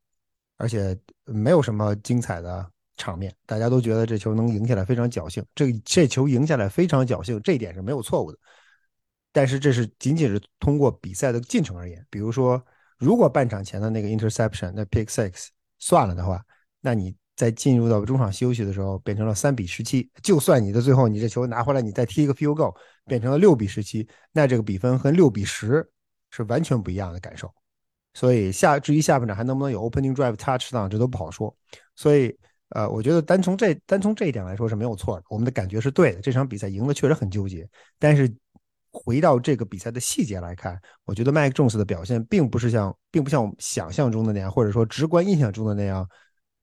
[0.58, 0.96] 而且
[1.26, 3.34] 没有什么精彩的场面。
[3.46, 8.38] 大家都觉得这球能赢下来非常侥幸，这这球赢下来非常侥幸，这一点是没有错误的。
[9.32, 12.06] 但是这是仅仅是通过比赛的进程而言。
[12.10, 12.62] 比如说，
[12.98, 15.48] 如果半场前的那个 interception 那 pick six
[15.80, 16.44] 算了的话，
[16.82, 20.10] 那你在进入到中场休息的时候变成了三比十七。
[20.24, 25.88] 就算你的最后你这球拿回来，你再踢一个 field goal 变成了六比十七，那这个比分和六比十
[26.32, 27.54] 是完全不一样的感受。
[28.16, 31.56] 所以下至于下半场还能不能有 opening drive touchdown，这都不好说。
[31.96, 32.36] 所以，
[32.70, 35.24] 呃，我觉得单从这单从这一点来说是没有错的。
[35.30, 37.68] 我们的感觉是对的，这场比赛赢的确实很纠结。
[37.98, 38.34] 但是
[38.92, 46.08] 回到这个比赛的细节来看，我觉得麦克琼斯的表现并不是像，并不像我们想象中的那样，或者说直观印象中的那样，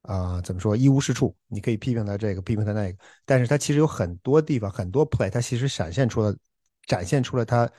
[0.03, 1.35] 啊，怎么说一无是处？
[1.49, 6.35] 你可以批评他这个，批评他那个，但是他其实有很多地方，很多 play，他其实展现出了，
[6.87, 7.71] 展现出了他。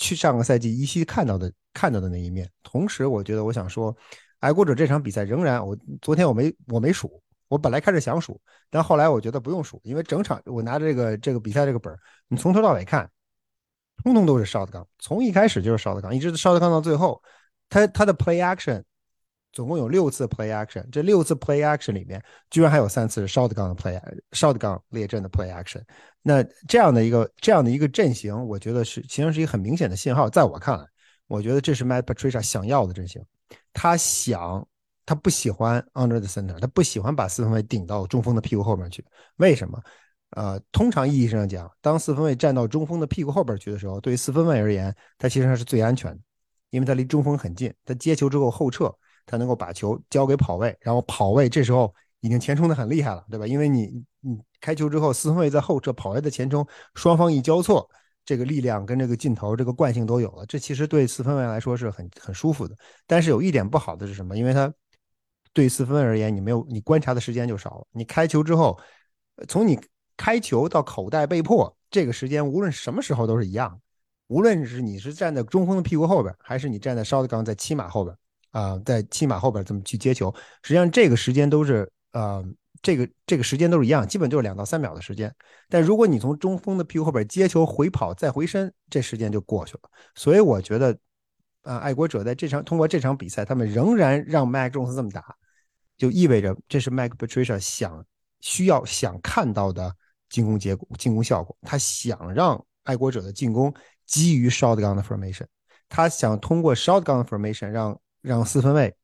[0.00, 3.92] 去上个赛季依稀看到的看到的那一面，同时我觉得我想说，
[4.38, 11.94] 爱国者这场比赛仍然，我昨天我没我没数，我本来开始想数，但后来我觉得不用数，因为整场我拿着这个这个比赛这个本
[12.28, 13.10] 你从头到尾看，
[14.02, 17.22] 通通都是 shot 杠，从一开始就是 shot 杠，一直 shot 杠到最后，
[17.68, 18.82] 他他的 play action。
[19.50, 25.82] 总共有六次 play action，这六次 play action 里面，居然还有三次是 shotgun 的 play，shotgun 列阵的 play action。
[26.20, 30.28] 那这样的一个这样的一个阵型，我觉得是其实是一个很明显的信号。
[30.28, 30.84] 在我看来，
[31.26, 33.24] 我觉得这是 Matt Patricia 想要的阵型。
[33.72, 34.64] 他想，
[35.08, 39.02] 他不喜欢 under the center，他不喜欢把四分卫顶到中锋的屁股后面去。
[39.36, 39.82] 为什么？
[40.32, 46.18] 呃，通常意义上讲，当四分卫站到中锋的屁股后边去的时候，对于四分卫而言，他其实上是最安全的，
[46.68, 48.94] 因为他离中锋很近，他接球之后后撤，
[49.24, 51.90] 他能够把球交给跑位，然后跑位这时候
[52.20, 53.46] 已经前冲的很厉害了，对吧？
[53.46, 57.88] 因为你你开球之后，四分卫在后撤，跑位在前冲，双方一交错，
[58.26, 62.76] 这个力量跟这个劲头、这个惯性都有了，这其实对四分卫来说是很很舒服的。
[63.06, 64.36] 但是有一点不好的是什么？
[64.36, 64.70] 因为他
[65.58, 68.78] 对四分而言，你没有你观察的时间就少了，你开球之后，
[69.48, 69.76] 从你
[70.16, 73.80] 开球到口袋被破，这个时间无论什么时候都是一样。
[74.28, 78.16] 无论是你是站在中锋的屁股后边，还是你站在烧的刚在七码后边
[78.52, 82.44] 啊，在七码后边这么去接球，实际上这个时间都是呃，
[82.80, 85.34] 这个这个时间都是一样，基本就是两到三秒的时间。
[85.68, 89.90] 但如果你从中锋的屁股后边接球回跑再回身，这时间就过去了。
[90.14, 90.96] 所以我觉得，
[91.62, 95.34] 啊，爱国者在这场通过这场比赛，他们仍然让麦克琼斯这么打，
[95.98, 98.02] 就意味着这是麦克 Patricia 想
[98.40, 99.94] 需要想看到的。
[100.30, 103.72] 进攻结果、进攻效果，他想让爱国者的进攻
[104.04, 105.46] 基于 shotgun 的 formation，
[105.88, 108.94] 他想通过 shotgun 的 formation 让让四分卫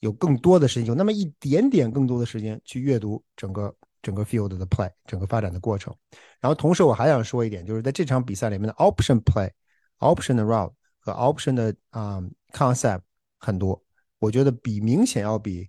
[0.00, 5.94] 有更多的时间，有那么一点点更多的时间去阅读整个整个 field 的 play，整个发展的过程。
[6.40, 9.50] 然后同时我还想说一点，就是在这场比赛里面的 option play、
[9.98, 12.18] option 的 route 和 option 的啊
[12.50, 13.02] concept
[13.38, 13.78] 很多，
[14.18, 15.68] 我觉得比明显要比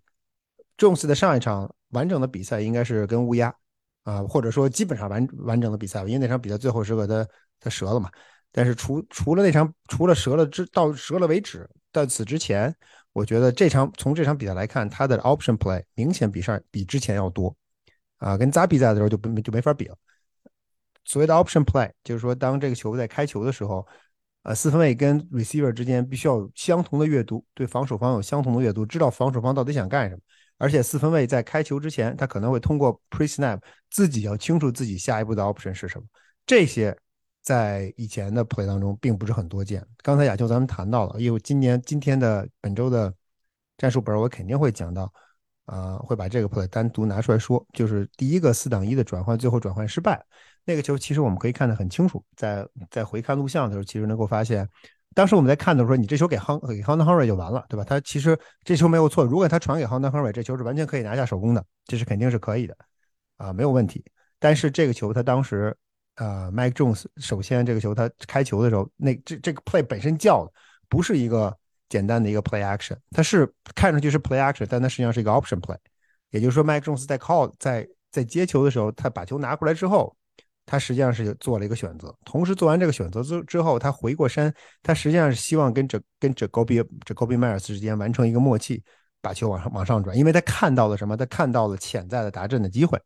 [0.78, 3.54] Jones 的上一场完整的比赛应该是跟乌鸦。
[4.04, 7.26] 啊，或者说基本上完完整的比赛，因为那场比赛最后时刻他
[7.58, 8.12] 他折了嘛。
[8.52, 12.76] 但是除除了那场除了折了之到折了为止，在此之前，
[13.14, 17.56] 我觉得这场从这场比赛来看，他的 option play 明显比上比之前要多
[18.18, 19.96] 啊，跟扎比赛的时候就不就没法比了。
[21.06, 23.88] 所谓的 option play 就是说，当这个球在开球的时候，
[24.42, 30.22] 呃，四分卫跟 receiver 之间必须要有相同的阅读，对防守方有相同的阅读，知道防守方到底想干什么。
[30.64, 33.60] 而且四分卫在开球之前，他可能会通过 pre snap
[33.92, 36.08] 自己要清楚自己下一步的 option 是什么。
[36.46, 36.98] 这些
[37.42, 39.86] 在以前的 play 当中并不是很多见。
[40.02, 43.14] 刚才亚秋咱们谈到了，因为今年今天的本周的
[43.78, 45.12] 战术本我肯定会讲到，
[45.66, 47.68] 啊，会把这个 play 单独拿出来说。
[47.74, 50.26] 就是第一个四档一的转换，最后转换失败，
[50.64, 54.66] 那个球其实我们可以看得很清楚，在在回看录像的时候，其实能够发现。
[55.14, 57.84] 当时我们在看的时候，你这球给亨给亨德亨瑞就完了，对吧？
[57.84, 62.76] 他其实这球没有错，如果他传给亨德亨瑞，这球是完全可以拿下手工的，这是肯定是可以的，
[63.38, 64.04] 啊，没有问题。
[64.40, 65.76] 但是这个球他当时，
[66.16, 70.52] 呃，Mike Jones 首先这个球他开球的时候，那这这个 play 本身叫的
[70.90, 71.56] 不是一个
[71.90, 75.78] 简单的一个 play action，它是看上去是 play action，但它实际上是一个 option play，
[76.32, 80.16] 也就是说 Mike Jones 在 call 在在接球的时候，他把球拿过来之后。
[80.66, 88.82] 他实际上是做了一个选择，同时做完这个选择之之后，他回过身，他实际上是希望跟这跟这 Gobi 这 Gobi Myers 之间完成一个默契，
[89.22, 91.18] 把球往上往上转，因为他看到了什么？
[91.18, 93.00] 他看到了潜在的达阵的机会，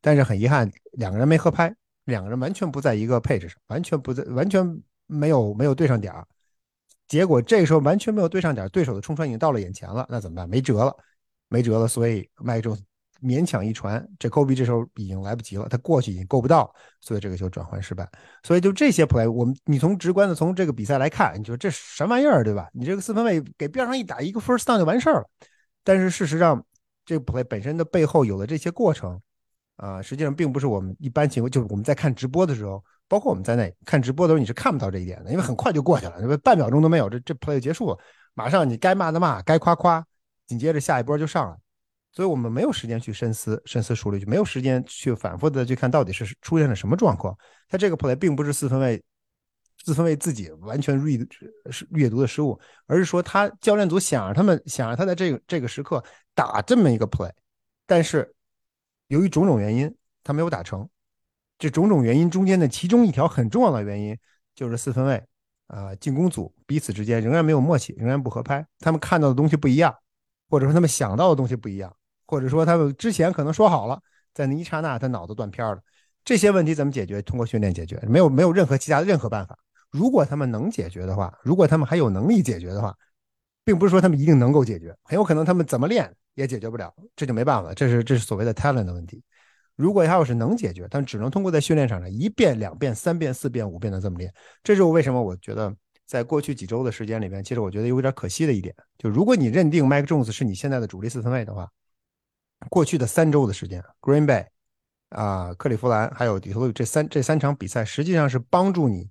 [0.00, 6.26] 但是很遗憾，两个人没合拍，两个人完全不在一个配置上，完全不在，完全没有没有对上点儿。
[7.06, 10.46] 结果这个时候完全没有对上点，对手的冲传已经到了眼前了，那怎么办？
[10.46, 10.94] 没辙了，
[11.48, 12.78] 没辙了，所以麦中。
[13.22, 18.08] 勉强一传，这 Kobe 这时候已经来不及了，他过去已经够不到，所以这个球转换失败。
[18.42, 22.68] 所以就这些 play，我们你从直观的从这个比赛来看，你说这什么玩意儿，对吧？
[22.72, 25.28] 你这个四分卫给边上一打，一个 first down 就完事儿了。
[25.82, 26.64] 但是事实上，
[27.04, 29.20] 这个 play 本身的背后有了这些过程
[29.76, 37.98] 啊，实际上并不是我们一般情况，就是我们在看直播的时候，包括我们在内看直播的时候，你是看不到这一点的，因为很快就过去了，因为半秒钟都没有，这这 play 就结束了，
[38.34, 40.04] 马上你该骂的骂，该夸夸，
[40.46, 41.56] 紧接着下一波就上了。
[42.12, 47.36] 所以我们没有时间去深思、深思熟虑，就没有时间去反复的去看到底是出现了什么状况。
[47.68, 49.02] 他这个 play 并不是四分卫
[49.84, 51.26] 四分卫自己完全 read
[51.70, 56.02] 是阅读的失误，而是说他教练组想让他们想让他在这个这个时刻
[56.34, 57.30] 打这么一个 play，
[57.86, 58.34] 但是
[59.06, 59.94] 由于种种原因
[60.24, 60.88] 他没有打成。
[61.58, 64.16] 这种种原因中间的其中一条很重要的原因
[64.54, 65.20] 就是四分卫
[65.66, 69.92] 啊进攻组彼此之间仍然没有默契，仍然不合拍，他们看到的东西不一样，
[70.48, 71.94] 或者说他们想到的东西不一样。
[72.28, 74.00] 或者说他们之前可能说好了，
[74.34, 75.80] 在那一刹那他脑子断片了。
[76.24, 77.22] 这些问题怎么解决？
[77.22, 79.58] 通过训练解决，没有没有任何其他的任何办法。
[79.90, 82.94] 如果他们能解决的话，如果他们还有能力解决的话，
[83.64, 87.72] 并不是说他们一定能够解决，很有可能他们怎么练也解决不了，这就没办法。
[87.72, 89.22] 这是这是所谓的 talent 的问题。
[89.74, 94.30] 如果他要是能解决，但只能通过在训练场上一遍、两遍、三遍、四遍、五遍的这么练。
[94.62, 101.66] 这是我为什么我觉得在过去几周的时间里面，其实我觉得有点可惜的一点，就如果你认定 Mike Jones 是你现在的主力四分卫的话。
[102.70, 104.46] 过去的三周的时间，Green Bay
[105.10, 109.08] 啊，克利夫兰还有底特律这三这三场比赛，实际上是帮助你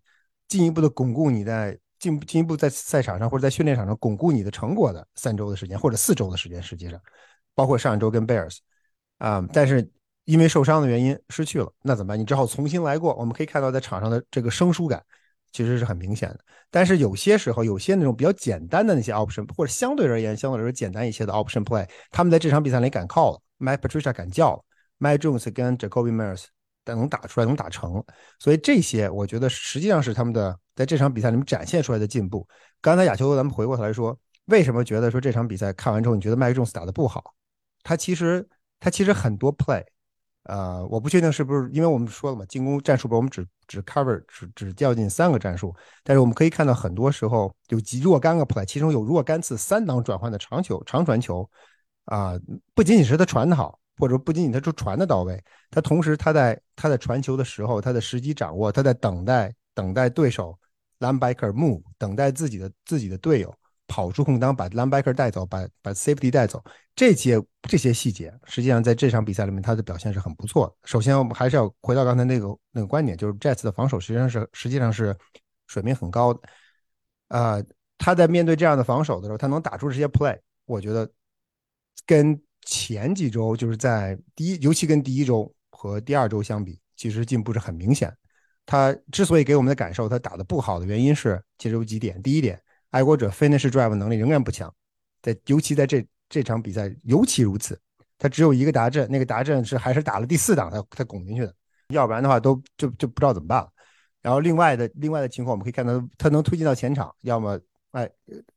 [0.47, 7.01] 进一步的巩固你在进进一步在赛场上或者在训练场上巩固你的成果的三周的时间或者四周的时间，实际上
[7.55, 8.57] 包括上一周跟 Bears
[9.17, 9.89] 啊，但是
[10.25, 12.19] 因为受伤的原因失去了，那怎么办？
[12.19, 13.15] 你只好重新来过。
[13.15, 15.01] 我们可以看到在场上的这个生疏感
[15.51, 16.39] 其实是很明显的。
[16.69, 24.63] 但是有些时候，有些那种比较简单的那些 option，或者相对而言相对来说简单一些的 option play，他们在这场比赛里敢 call 了，Mike Patricia 敢叫了
[24.99, 26.45] ，Mike Jones 跟 Jacoby Myers
[26.85, 28.03] 能打出来，能打成。
[28.39, 32.47] 所以这些我觉得实际上是他们的在这场比赛里面展现出来的进步。
[32.81, 37.33] 刚才亚秋，咱们回过头来说，为什么觉得说这场比赛看完之后，你觉得 Mike Jones 打的不好？
[37.83, 38.47] 他其实
[38.79, 39.83] 他其实很多 play。
[40.47, 51.49] 呃，我不确定是不是，因为我们说了嘛，进攻战术，我们只只 cover 只只较进三个战术，但是我们可以看到很多时候有极若干个 play，其中有若干次三档转换的长球、长传球，
[52.05, 52.33] 啊，
[52.73, 60.57] 不仅仅是他传的好，或者不仅仅他就传的到位，他同时他在他在传球的时候，他的时机掌握，他在等待等待对手
[60.99, 63.53] linebacker move，等待自己的自己的队友。
[63.97, 66.63] 跑出空当，把 linebacker 带走，把把 safety 带走，
[66.95, 70.75] 这些这些细节，实际上在这场比赛里面，他的表现是很不错的。
[70.87, 75.17] 首先，我们还是要回到刚才那个那个观点，就是 Jets 的防守实际上是实际上是
[75.65, 76.39] 水平很高的。
[77.29, 77.57] 啊，
[77.97, 81.09] 他在面对这样的防守的时候，他能打出这些 play，我觉得
[82.05, 88.15] 跟前几周就是在第一，尤其跟第一周和第二周相比，其实进步是很明显。
[88.63, 92.21] 他之所以给我们的感受他打的不好的原因是，其实有几点。
[92.21, 92.61] 第一点。
[92.91, 94.73] 爱国者 finish drive 能力仍然不强，
[95.21, 97.79] 在尤其在这这场比赛尤其如此，
[98.17, 101.53] 他只有一个达阵，那个达阵是还是打了第四档才才拱进去的，
[101.89, 103.69] 要不然的话都就就不知道怎么办了。
[104.21, 107.59] 然后另外的另外的情况，我们可以看到他能推进到前场，要么
[107.91, 108.09] 哎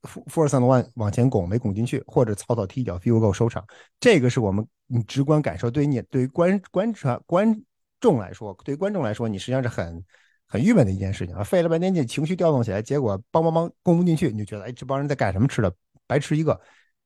[0.03, 3.65] f o r c e one 往前拱没拱进去，或者草草踢一脚 field goal 收场。
[3.99, 7.61] 这个是我们你直观感受，对于你对于观观察观
[8.01, 10.05] 众来说，对于观众来说，你实际上是很。
[10.51, 15.73] 很郁闷的一件事情啊，费了半天劲，情绪调动起来，结果梆梆梆攻不进去，你就觉得，哎，这帮人在干什么吃的？
[16.09, 16.53] 白吃一个，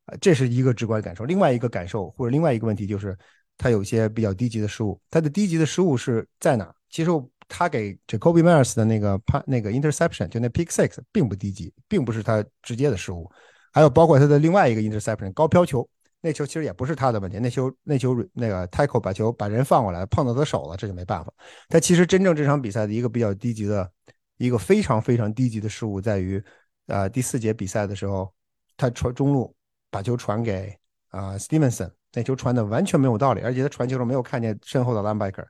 [0.07, 1.27] 啊，这是一个直观感受。
[1.27, 3.15] 另外一个感受或者另外一个问题就是，
[3.59, 4.99] 他有些比较低级的失误。
[5.11, 6.75] 他的低级的失误是在哪？
[6.89, 7.11] 其实
[7.47, 13.31] 他给 Jacoby Myers 的那个判那个 interception，就那 pick six，并不低级，并不是他直接的失误。
[13.71, 15.87] 还有包括他的另外一个 interception 高飘球。
[16.25, 21.31] 那球其实也不是他的问题，那球那球那个 tackle 把球把人放过来碰到他手了，这就没办法。
[21.69, 23.93] 他其实真正这场比赛的一个比较低级的
[24.39, 26.43] 一个非常非常低级的失误在于，
[26.87, 28.33] 呃，第四节比赛的时候，
[28.75, 29.55] 他传中路
[29.91, 30.75] 把球传给
[31.11, 35.45] 啊 Stevenson，那球传的完全没有道理，而且他传球时候没有看见身后的 linebacker，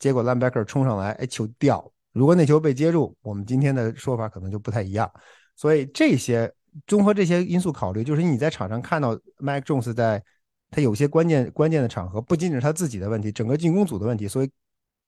[0.00, 1.92] 结果 linebacker 冲上来，哎，球掉。
[2.10, 5.08] 如果那球被接住，我们今天的说法可能就不太一样。
[5.54, 6.52] 所以这些。
[6.86, 10.22] 综合这些因素考虑，就是你在场上看到 Mike Jones 在
[10.70, 14.50] 他有些关键关键的场合，不仅仅是他自己的问题，整个进攻组的问题，所以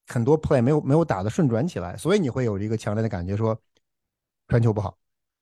[0.07, 3.61] 很多 play 没有没有打的顺转起来，所以你会有一个强烈的感觉说
[4.47, 4.97] 传球不好。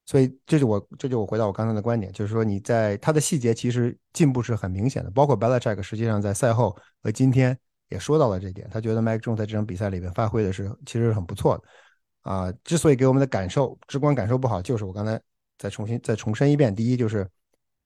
[0.07, 7.57] 所以这就我这就我回到我刚才的观点，就是说你在他的细节其实进步是很明显的，包括 Belichick 实际上在赛后和今天
[7.89, 12.53] 也说到了这点，他觉得 Mike Jones 在这场比赛里面发挥的是其实是很不错的啊。
[12.65, 15.21] 之所以给我们的感受直观感受不好，就是我刚才。
[15.59, 17.27] 再重新再重申一遍，第一就是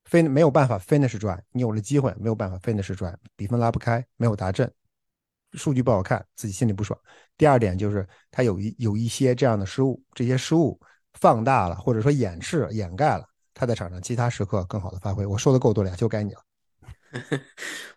[0.04, 4.68] 非没有办法 finish drive，你有了机会没有办法 finish drive，比分拉不开，没有达阵，
[5.52, 6.98] 数据不好看，自己心里不爽。
[7.36, 10.80] 第二点就是他有一有一些这样的失误，这些失误
[11.14, 15.24] 放大了或者说掩饰掩盖了他在场上其他时刻更好的发挥。
[15.24, 16.42] 我说的够多了，就该你了。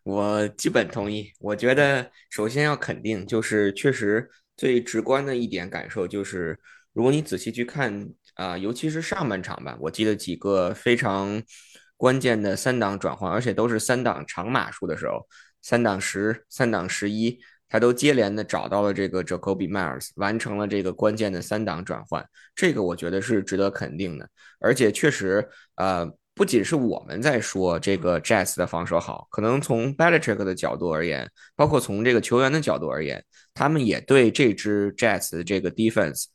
[0.04, 1.32] 我基本同意。
[1.40, 6.60] 我觉得首先要肯定，就是确实最直观的一点感受就是，
[6.94, 8.14] 如果你仔细去看。
[8.36, 11.42] 啊，尤其是上半场吧，我记得几个非常
[11.98, 15.28] 关键的三档转换，而且都是三档长码数的时候，
[15.62, 24.28] 三档十、三档十一，他都接连的找到了这个 Jacoby Myers，完成了这个关键的三档转换，这个我觉得是值得肯定的。
[24.60, 33.24] 而且确实，呃，不仅是我们在说这个 Jazz 的防守好，可能从 Belichick 的角度而言，包括从这个球员的角度而言，
[33.54, 36.26] 他们也对这支 Jazz 的这个 defense。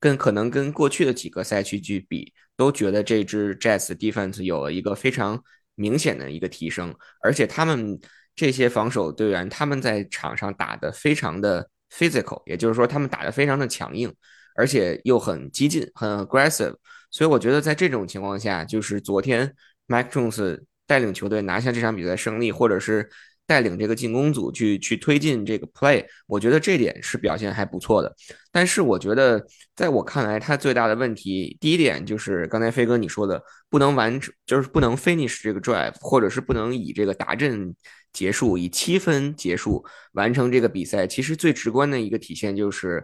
[0.00, 5.42] 跟可能跟过去的几个赛区去比，都觉得这支 Jazz defense 有了一个非常
[5.74, 7.98] 明显的一个提升，而且他们
[8.34, 14.14] 这些防守队员他们在场上打的非常的 physical，也就是说他们打的非常的强硬，
[14.56, 16.74] 而且又很激进、很 aggressive，
[17.10, 19.54] 所以我觉得在这种情况下，就是昨天
[19.86, 23.08] Mike Jones 带领球队拿下这场比赛胜利，或者是。
[23.48, 28.14] 带领这个进攻组去去推进这个 play，我觉得这点是表现还不错的。
[28.52, 29.42] 但是我觉得，
[29.74, 37.74] 在我看来，他最大的问题，第一点就是刚才飞哥你说的，不能完，就是不能 finish 这个 drive，或者是不能以这个达阵
[38.12, 39.82] 结束，以七分结束
[40.12, 41.06] 完成这个比赛。
[41.06, 43.02] 其实最直观的一个体现就是，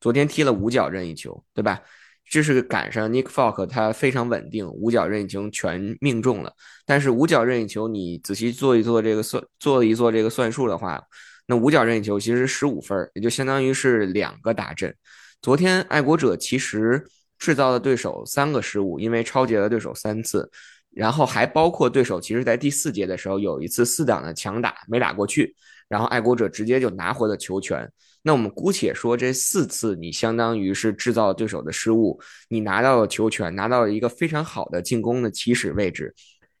[0.00, 1.82] 昨天踢了五脚任意球，对吧？
[2.28, 6.52] 这是赶上 Nick Folk，他非常稳定，五角任意球全命中了。
[6.86, 10.98] 但是五角任意球，你仔细做一做这个算，做一做这个算术的话，
[11.46, 14.94] 那五角任意球其实十五分，也就相当于是两个大阵。
[15.42, 17.04] 昨天爱国者其实
[17.38, 20.50] 制造了对手三个失误，因为超节了对手三次，
[20.94, 25.54] 然后还包括对手其实在第四节的时候有一次四档的强打没打过去，
[25.86, 27.86] 然后爱国者直接就拿回了球权。
[28.22, 36.14] 那我们姑且说这四次你相当于是制造对手的失误，你拿到了球权，拿到了一个非常好的进攻的起始位置。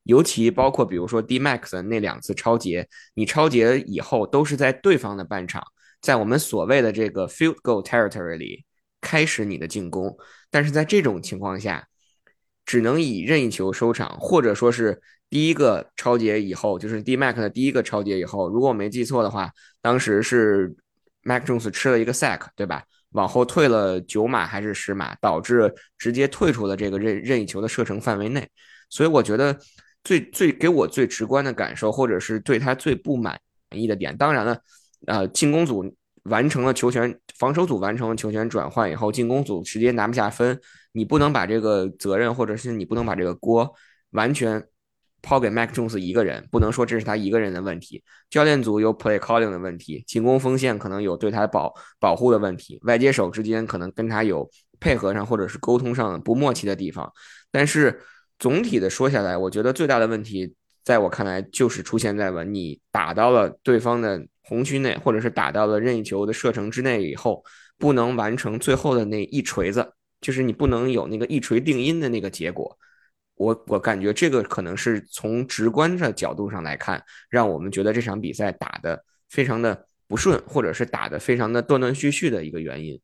[0.04, 5.62] 尤其包括比如说 D Max 的那两次超节，你超节以后都是在对方的半场，
[6.00, 8.64] 在我们所谓的这个 field goal territory 里
[9.00, 10.16] 开始你的进攻，
[10.50, 11.86] 但是在这种情况下，
[12.66, 15.00] 只能以任意球收场，或者说是
[15.30, 20.74] 第一个超节以后，就是 D Max 的第一个超节以后，如果我没记错的话，当时是
[21.22, 22.82] Mac Jones 吃了一个 sack，对吧？
[23.10, 28.48] 往后退了九码还是十码，导致直接退出了这个任任意球的射程范围内，
[28.88, 29.58] 所以我觉得。
[30.04, 33.38] 最最给我最直观的感受，或者是对他最不满
[33.70, 34.58] 意的点，当然了，
[35.06, 35.94] 呃，进攻组
[36.24, 40.60] 完成了球权，防守组完成了球权转换以后，进攻组直接拿不下分，
[40.90, 43.72] 你不能把这个责任，或者是你不能把这个锅
[44.10, 44.60] 完全
[45.22, 57.10] 抛给 Mac Jones 一个人，不能说这是他一个人的问题，教练组有 play calling 的问题，进攻锋线可能有对他保保护的问题，外接手之间可能跟他有配合上或者是沟通上不默契的地方，
[57.50, 58.00] 但是。
[58.38, 60.52] 总体的说下来，我觉得最大的问题，
[60.82, 67.44] 在我看来就是出现在了你打到了对方的红区内，或者是打到了任意球的射程之内以后，
[67.78, 72.76] 不能完成最后的那一锤子，就是你不能有那个一锤定音的那个结果。
[73.36, 83.00] 我我感觉这个可能是从直观的角度上来看，让我们觉得这场比赛打的非常的不顺，或者是打的非常的断断续续的一个原因。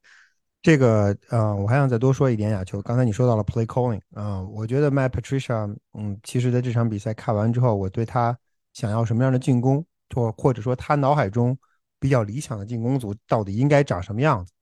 [0.60, 8.36] 这个，呃，我还想再多说一点呀，就刚才你说到了 play calling，啊，我觉得 Matt Patricia，嗯，其实在这场比赛看完之后，我对他
[8.74, 11.56] 想要什么样的进攻，或或者说他脑海中
[12.00, 14.52] 比较理想的进攻组到底应该长什么样子，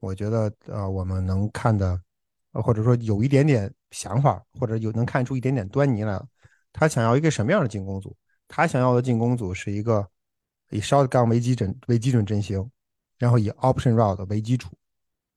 [0.00, 1.98] 我觉得，呃，我们能看的，
[2.62, 6.26] 或者说有一点点想法，或者有能看出一点点端倪来了。
[6.72, 8.16] 他想要一个什么样的进攻组？
[8.48, 10.06] 他想要的进攻组是一个
[10.70, 12.68] 以 shotgun 为基准为基准阵型，
[13.18, 14.70] 然后以 option route 为基础。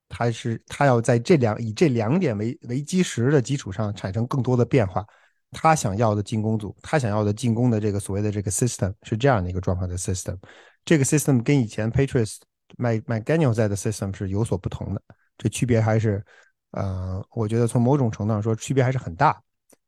[0.10, 5.06] 他是他要在这两以这两点为为基石的基础上产生更多的变化。
[5.52, 10.38] 他想要的进攻组，他想要的进攻的这个所谓的这个 system 是这样的一个状况的 system。
[10.84, 12.38] 这个 system 跟以前 Patriots
[12.78, 15.02] Mike McDaniel 在的 system 是有所不同的。
[15.38, 16.24] 这区别还是，
[16.72, 19.42] 呃，我觉得从某种程度上说，区别还是很大。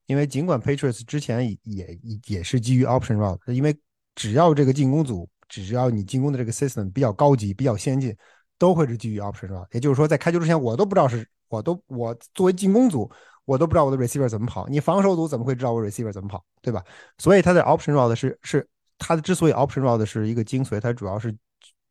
[0.06, 3.78] 因为尽管 Patriots 之前也也也是基于 option route，因为
[4.16, 8.16] 只要这个进攻组，只要你进攻的这个 system 比较高级、比较先进。
[8.60, 9.66] 都会是基于 option 是吧？
[9.72, 13.10] 也就是说，在开球之前，我都不知道是，我都我作为进攻组，
[13.46, 14.68] 我都不知道我的 receiver 怎么跑。
[14.68, 16.84] 你防守组怎么会知道我 receiver 怎么跑，对吧？
[17.18, 18.68] 所以它的 option route 是是
[18.98, 21.34] 它的之所以 option route 是一个精髓，它主要是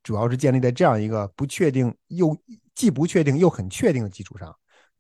[0.03, 2.37] 主要是建立在这样一个不确定又
[2.75, 4.55] 既不确定又很确定的基础上。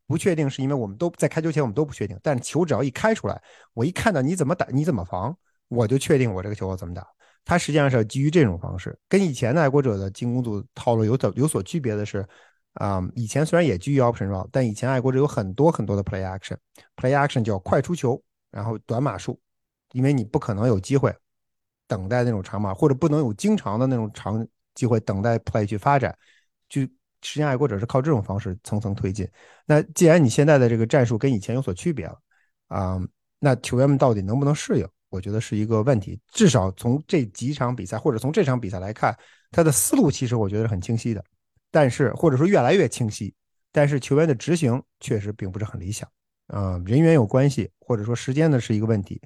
[0.09, 3.41] 不确定是因为我们都在开球前我们都不确定，但球只要一开出来，
[3.75, 5.37] 我一看到你怎么打你怎么防，
[5.69, 7.07] 我就确定我这个球我怎么打。
[7.45, 12.27] 它实际上是基于这种方式，跟以前的爱国者的进攻组套路有所有所区别的是，
[12.75, 19.39] 啊，以前虽然也基于 option route，但以前爱国者有很多很多的 play action，play action 叫快出球，然后短码数，
[19.93, 21.15] 因为你不可能有机会
[21.87, 26.17] 等待那种长码，或者不能有经常的那种长机会等待 play 去发展，
[26.69, 26.91] 去
[27.23, 29.29] 实际上爱国者是靠这种方式层层推进。
[29.67, 32.19] 那既然你现在的这个战术跟以前有所区别了，
[32.69, 33.01] 啊，
[33.39, 34.89] 那球员们到底能不能适应？
[35.11, 39.17] 我觉得是一个问题，至少从这几场比赛或者从这场比赛来看，
[39.51, 41.25] 他的思路其实我觉得是很清晰的，
[41.71, 43.35] 但是或者说越来越清晰，
[43.73, 46.07] 但是球员的执行确实并不是很理想，
[46.49, 49.19] 啊，人员有关系，或者说时间呢是一个问题，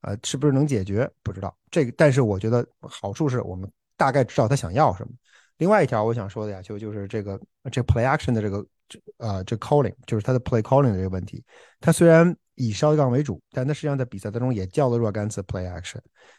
[0.00, 5.12] 啊，是不是能解决不知道这个，但是我觉得好处是我们大概知道他想要什么。
[5.58, 7.40] 另外一条我想说的呀，就就是这个
[7.70, 11.44] 这 play action 的这个这呃这 calling，就是他的 play calling 的这个问题，
[11.80, 12.36] 他虽然。
[12.58, 15.98] 以烧杠为主，但他实际上在比赛当中也叫了若干次 play action。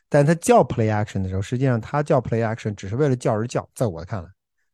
[0.10, 3.70] 但他叫 play action 的时候，实际上他叫 play action 只是为了叫而叫。
[3.76, 4.30] 在我看来，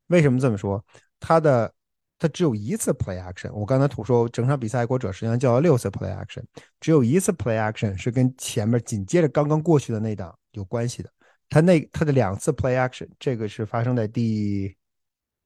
[0.08, 0.82] 为什么这么说？
[1.20, 1.70] 他的
[2.18, 3.52] 他只有一次 play action。
[3.52, 6.42] 我刚才吐说，整场比赛爱国者实际上叫了六次 play action，
[6.80, 11.10] 只有一次 play action 是跟前面紧接着刚刚过去的那档有关系的。
[11.54, 14.76] 他那他的两次 play action，这个是发生在第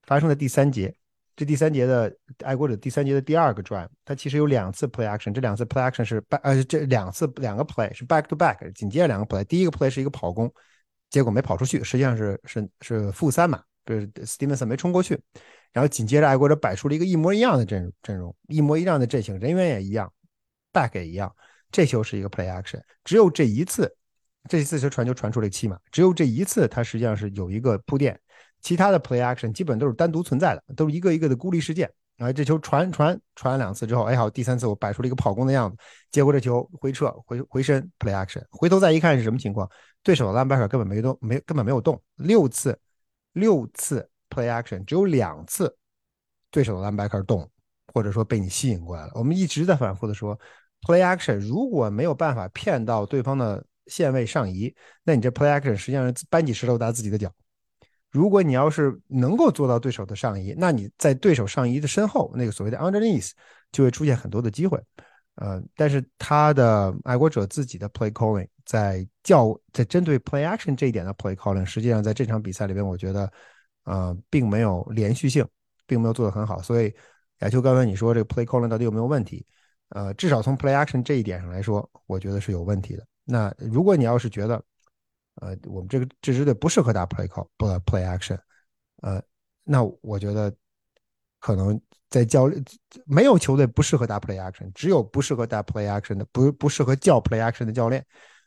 [0.03, 0.95] 发生在第三节。
[1.35, 10.49] 这第三节的爱国者第三节的第二个 drive，它其实有两次 play action，这两次 play action 是 back，呃，这两次两个 play 是 back to back，紧接着两个 play，第一个 play 是一个跑攻，
[11.09, 15.21] 结果没跑出去，实际上是是是负三码，就是 Stevenson 没冲过去，
[15.73, 20.11] 然后紧接着爱国者摆出了一个一模一样的阵阵容，一模一样的阵型，人员也一样
[20.71, 21.35] ，back 也一样，
[21.69, 23.95] 这球是一个 play action，只有这一次
[24.47, 28.19] 这一次是传球传出了七码，只有这一次他实际上是有一个铺垫，
[28.61, 31.91] 其他的 play action 基本都是单独存在的，都是一个一个的孤立事件。
[32.17, 35.77] 啊，这球传传传了两次之后，哎好，第三次我摆出了一个跑攻的样子，
[36.09, 39.69] 结果这球回撤回回身 play action，回头再一看是什么情况？
[40.01, 42.75] 对手的 linebacker 根本没动，没根本没有动，六次
[43.33, 45.77] 六次 play action 只有两次
[46.49, 47.47] 对手的 linebacker 动，
[47.93, 49.11] 或者说被你吸引过来了。
[49.13, 50.35] 我们一直在反复的说
[50.87, 54.73] ，play action 如果没有办法骗到对方的线位上移，
[55.03, 57.31] 那你这 play action 实际上是搬起石头砸自己的脚。
[58.09, 63.31] 如果你要是能够做到对手的上移，那你在对手上移的身后，那个所谓的 underneath
[63.71, 64.81] 就会出现很多的机会。
[65.35, 73.31] 呃，但是他的爱国者自己的 play calling 在教在针对 play action 这一点的 play calling，实际上在这场比赛里边，我觉得
[73.83, 75.45] 呃并没有连续性，
[75.85, 76.59] 并没有做得很好。
[76.61, 76.91] 所以
[77.39, 79.45] 亚秋刚才你说这个 play calling 到底有没有问题？
[79.89, 83.05] 呃，至少从 play action 这一点上来说，我觉得是有问题的。
[83.29, 84.55] 那如果你要是觉得，
[85.41, 88.39] 呃，我们这个这支队不适合打 play call 不 play action，
[89.01, 89.21] 呃，
[89.65, 90.51] 那我觉得
[91.39, 92.49] 可能在教
[93.05, 98.03] 没有球队不适合打 play action，只有不适合打 play action 的不不适合叫 play action 的教练。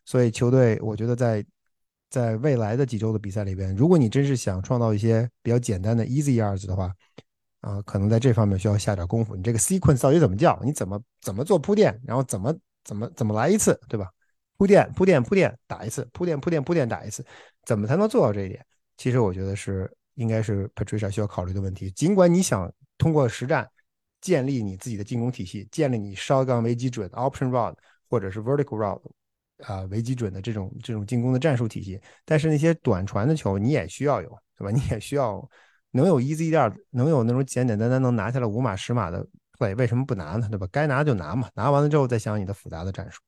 [0.07, 1.45] 所以球队我觉得在
[2.09, 6.93] 在未来的几周的比赛里边，如果你真是想创造一些比较简单的 easy yards 的话，
[7.61, 9.37] 啊，可能在这方面需要下点功夫。
[9.37, 10.59] 你这个 sequence 到底怎么叫？
[10.65, 12.01] 你怎么怎么做铺垫？
[12.05, 12.53] 然后怎么
[12.83, 14.11] 怎么怎么来一次，对吧？
[14.61, 17.25] 铺垫铺垫铺垫打一次，铺垫铺垫铺垫打一次，
[17.65, 18.63] 怎么才能做到这一点？
[18.99, 21.91] 其实我觉得是应该是 Patricia 需要考虑的问题。
[21.93, 23.67] 尽管你想通过实战
[24.21, 27.75] 建立你自己的进攻体系，建立你 shotgun 为基准 option route
[28.11, 29.01] 或者是 vertical route
[29.67, 34.71] 啊为基准的这种这种进攻的战术体系，但是那些短传的球你也需要有，对吧？
[34.77, 35.43] 你也需要
[35.93, 39.27] 能有 easy 点，能有那种简简单单能拿下来五码十码的
[39.59, 40.47] play，为什么不拿呢？
[40.51, 40.69] 对吧？
[40.71, 43.23] 该拿就拿嘛，拿完了之后再想你的复杂的战术。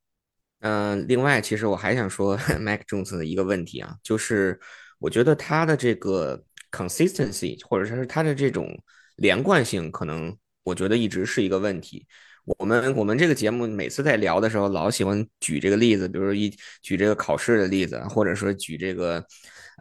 [0.63, 4.57] 嗯，另外，其实我还想说 Mac Jones 的一个问题啊，就是
[4.97, 6.41] 我觉得他的这个
[6.71, 8.73] consistency，或者说是他的这种
[9.17, 10.33] 连贯性，可能
[10.63, 12.07] 我觉得一直是一个问题。
[12.45, 16.49] 我们我们这个节目每次在聊的时候，老喜欢举这个例子，比如说一
[16.81, 19.21] 举这个考试的例子，或者说举这个，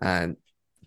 [0.01, 0.29] 呃，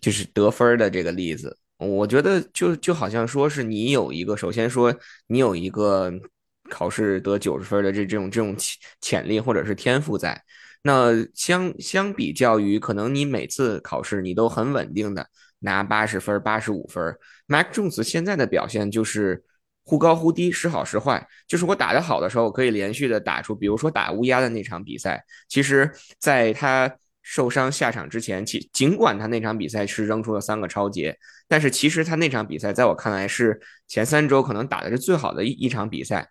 [0.02, 1.56] 就是得分的这个例子。
[1.78, 4.94] 我觉得就就好像说是你有一个，首先说
[5.28, 6.12] 你有一个。
[6.68, 10.40] 考试得九十分的这这种这种潜潜力或者是天赋在，
[10.82, 15.28] 那相相比较于可能你每次考试你都很稳定的
[15.60, 19.42] 拿八十分八十五分，Mac Jones 现在的表现就是
[19.84, 26.92] 忽高忽低时好时坏，就是我打得好的时候我可以连续的打出，比如说打乌鸦的那场比赛，其实在他
[27.22, 31.16] 受伤下场之前，其尽管他那场比赛是扔出了三个超节，
[31.48, 36.28] 但是其实他那场比赛在我看来是前三周可能打的是最好的一一场比赛。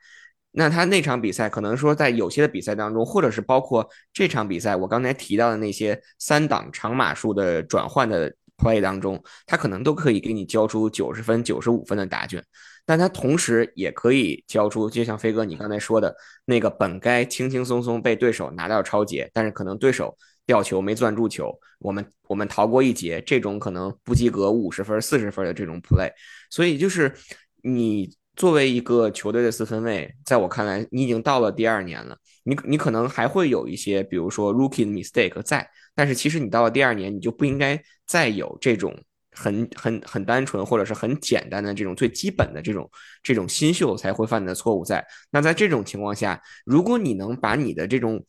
[0.58, 12.41] 那他那场比赛可能说，在有些的比赛当中，或者是包括这场比赛，我刚才提到的那些三档长码数的转换的 play 当中，他可能都可以给你交出九十分、九十五分的答卷，
[12.86, 26.10] 但他同时也可以交出，就像飞哥你刚才说的那个本该轻轻松松被对手拿到超节，但是可能对手吊球没攥住球，我们我们逃过一劫，这种可能不及格五十分、四十分的这种 play，
[26.49, 27.14] 所以就是
[27.62, 28.16] 你。
[28.36, 32.17] 作为一个球队的四分卫，在我看来，你已经到了第二年了。
[32.43, 38.95] 你你可能还会有一些，比如说 rookie 的 mistake 在，但是其实你到了第二年，你就不应该再有这种
[39.31, 42.89] 很很很单纯或者是很简单的这种最基本的这种
[43.23, 45.05] 这种新秀才会犯的错误在。
[45.31, 48.23] 那在这种情况下，如果你能把你的这种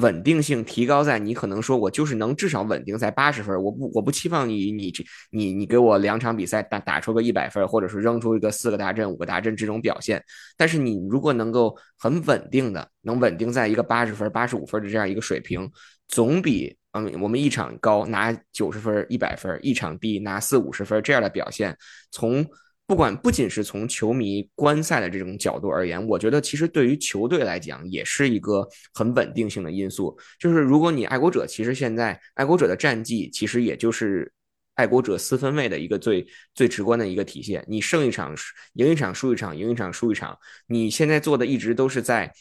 [0.00, 10.22] 稳定性提高在你可能说，我就是能至少稳定在八十分，我不我不期望你你这你你给我两场比赛打打出个一百分，或者是扔出一个四个大阵五个大阵这种表现。
[10.56, 15.70] 但是你如果能够很稳定的能稳定在一个八十分八十五分的这样一个水平，
[16.08, 21.76] 总比嗯我们一场高拿九十分一百分，一场低拿四五十分这样的表现
[22.10, 22.46] 从。
[22.90, 30.18] 不管不仅是从球迷观赛的这种角度而言，我觉得其实对于球队来讲也是一个很稳定性的因素。
[30.40, 34.32] 就是如果你爱国者，其实现在爱国者的战绩其实也就是
[34.74, 37.64] 爱国者四分卫的一个最最直观的一个体现。
[37.68, 38.34] 你胜一场
[38.72, 40.36] 赢一场输一场赢一场输一场，
[40.66, 42.32] 你现在做的一直都是在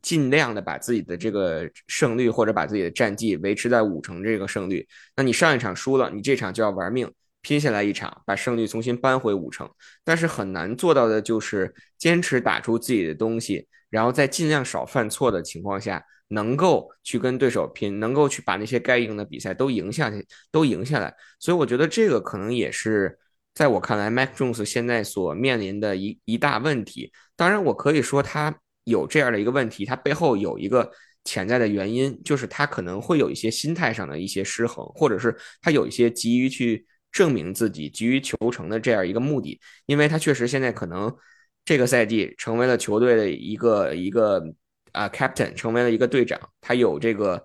[0.00, 4.88] 尽量的把自己的这个胜率或者把自己的战绩维持在五成这个胜率。
[5.14, 7.12] 那你上一场输了，你这场就要玩命。
[7.44, 9.70] 拼下来一场，把胜率重新扳回五成，
[10.02, 21.14] 但是很难做到的就是坚持打出自己的东西，然后在尽量少犯错的情况下，能够去跟对手拼，能够去把那些该赢的比赛都赢下去，都赢下来。
[21.38, 23.18] 所以我觉得这个可能也是
[23.52, 27.12] 在我看来，Mac Jones 现在所面临的一一大问题。
[27.36, 30.90] 当然，我可以说他有这样的一个问题，他背后有一个
[31.24, 41.10] 潜在的原因，就是他可能会有一些心态上的一些失衡，或者是他有一些急于去证明自己、急于求成的这样一个目的，因为他确实现在可能
[41.64, 44.44] 这个赛季成为了球队的一个一个
[44.92, 47.42] 啊 captain，成为了一个队长，他有这个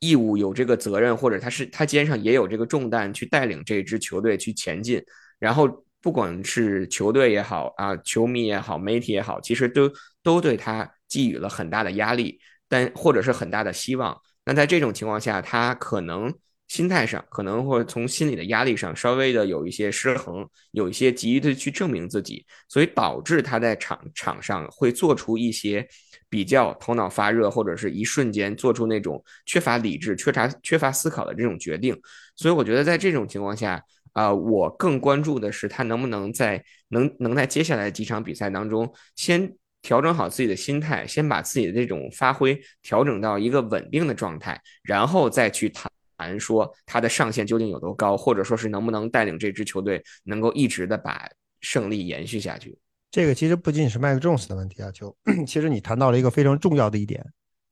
[0.00, 5.00] 义务、有这个责任，或者他是他肩上也有这个重担去带领这支球队去前进，
[5.38, 5.84] 然后。
[6.00, 9.90] 不管是球队也好啊，球迷也好，媒体也好，其实都
[10.22, 14.16] 都对他寄予了很大的压力，但或者是很大的希望。
[14.44, 16.32] 那在这种情况下，他可能
[16.68, 25.84] 心态上，可能或者从心理的压力上，稍微的有一些失衡，有一些急于的去证明自己，所以导致他在场场上会做出一些
[26.28, 31.98] 比较头脑发热，或者是一瞬间做出那种缺乏理智、缺乏缺乏思考的这种决定。
[32.36, 33.82] 所以我觉得在这种情况下。
[34.14, 51.26] 啊，我更关注的是他能不能在能能在接下来几场比赛当中，先调整好自己的心态，先把自己的这种发挥调整到一个稳定的状态，然后再去谈谈说他的上限究竟有多高，或者说是能不能带领这支球队能够一直的把
[51.60, 52.78] 胜利延续下去。
[53.10, 55.16] 这个其实不仅仅是麦克琼斯的问题啊，就
[55.46, 57.24] 其实你谈到了一个非常重要的一点，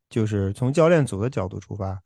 [0.09, 2.01] 就是从教练组的角度出发。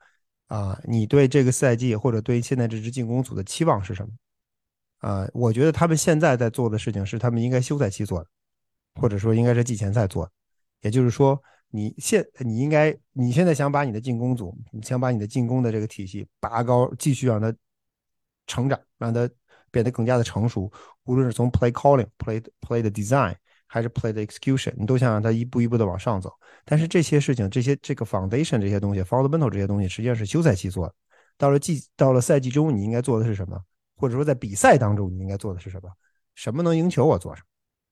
[0.49, 4.13] 啊，你对这个赛季或者对现在这支进攻组的期望是什么？
[4.99, 8.27] 啊，我觉得他们现在在做的事情是他们应该休赛期做的，
[9.01, 10.33] 或者说应该是季前赛做的。
[10.81, 11.41] 也就是说，
[11.71, 17.55] 你现你应该你现在想把你的进攻组，你想把你的进攻的这个体系拔高，继续让它
[18.47, 19.29] 成长，让它
[19.71, 20.71] 变得更加的成熟。
[21.05, 23.35] 无论是从 play calling、play play 的 design。
[23.73, 26.33] 还是 play 的 execution，你都想让它一步一步的往上走。
[26.65, 30.95] 但是这些事情，这些这个 foundation 这些东西，fundamental 这些东西，实际上是休赛期做的。
[31.39, 33.63] 到了季到了赛季中，你应该做的是什么？
[33.95, 35.89] 或者说在比赛当中，你应该做的是什么？
[36.35, 37.47] 什么能赢球，我做什么？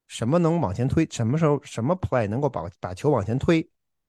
[0.09, 1.06] 什么能往前推？
[1.11, 3.66] 什么时候什么 play 能够把把球往前推？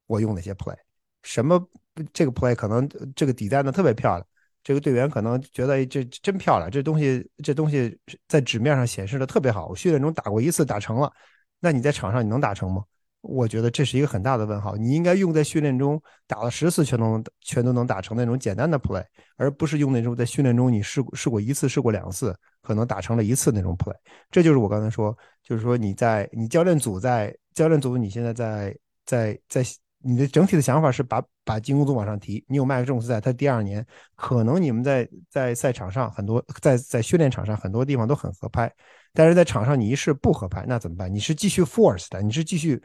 [0.08, 0.76] 我用哪些 play？
[1.22, 1.64] 什么
[2.12, 4.26] 这个 play 可能这个底带呢特别漂亮，
[4.64, 7.96] 这个队员可能觉得这真漂亮，这东西这东西
[8.28, 11.12] 在纸面上显示的特别好，我训练中打过一次，打成了。
[11.60, 12.84] 那你在场上你能打成吗？
[13.22, 14.76] 我觉得这是一个很大的问号。
[14.76, 19.04] 你应该用在训练中打了十次全都能全都能打成那种简单的 play，
[19.36, 23.94] 而不是用那种在训练中你试过试过一次试过两次可能打成了一次那种 play。
[24.32, 29.64] 这就是我刚才说，就是说你在你教练组在教练组你现在在在在
[30.02, 32.42] 你的整体的想法是把把进攻组往上提。
[32.48, 38.72] 你有麦克琼斯在，他第二年可能你们在在赛场上很多在在训练场上很多地方都很合拍。
[39.12, 41.14] 但是在场上你一试不合拍，那怎么办？
[41.14, 42.82] 你是继续 force 的，你是继续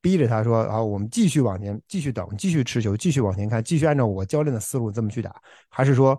[0.00, 5.34] 逼着他说啊，我们继续往前，继续等，继续持球，继续往前看，继续按照我教练的思路这么去打，
[5.68, 6.18] 还是说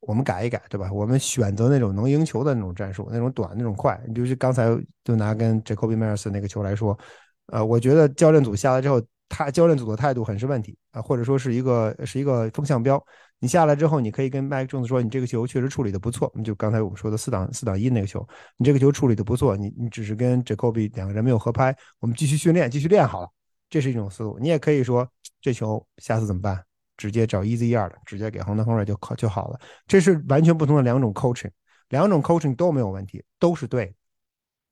[0.00, 0.92] 我们改一改，对吧？
[0.92, 4.00] 我们选择那种能赢球的那种战术，那种短，那种快。
[4.06, 4.66] 你比如刚才
[5.04, 6.98] 就拿跟 Jacoby Myers 那个球来说，
[7.46, 9.00] 呃，我觉得教练组下来之后，
[9.34, 13.02] 他教练组的态度很是问题啊，或者说是一个是一个风向标。
[13.38, 16.30] 你下来之后，你可以跟麦克琼斯说，你这个球确实处理的不错。
[16.44, 18.24] 就刚才我们说的四档四档一那个球，
[18.58, 19.56] 你这个球处理的不错。
[19.56, 23.28] 你你只是跟 Jacoby 两个人没有合拍，我们继续训练，继续练好了，
[23.70, 24.38] 这是一种思路。
[24.38, 25.08] 你也可以说，
[25.40, 26.62] 这球下次怎么办？
[26.98, 29.58] 直接找 Easy Yard，直接给亨德亨瑞就好就好了。
[29.86, 31.50] 这是完全不同的两种 coaching，
[31.88, 33.94] 两种 coaching 都没有问题，都是对。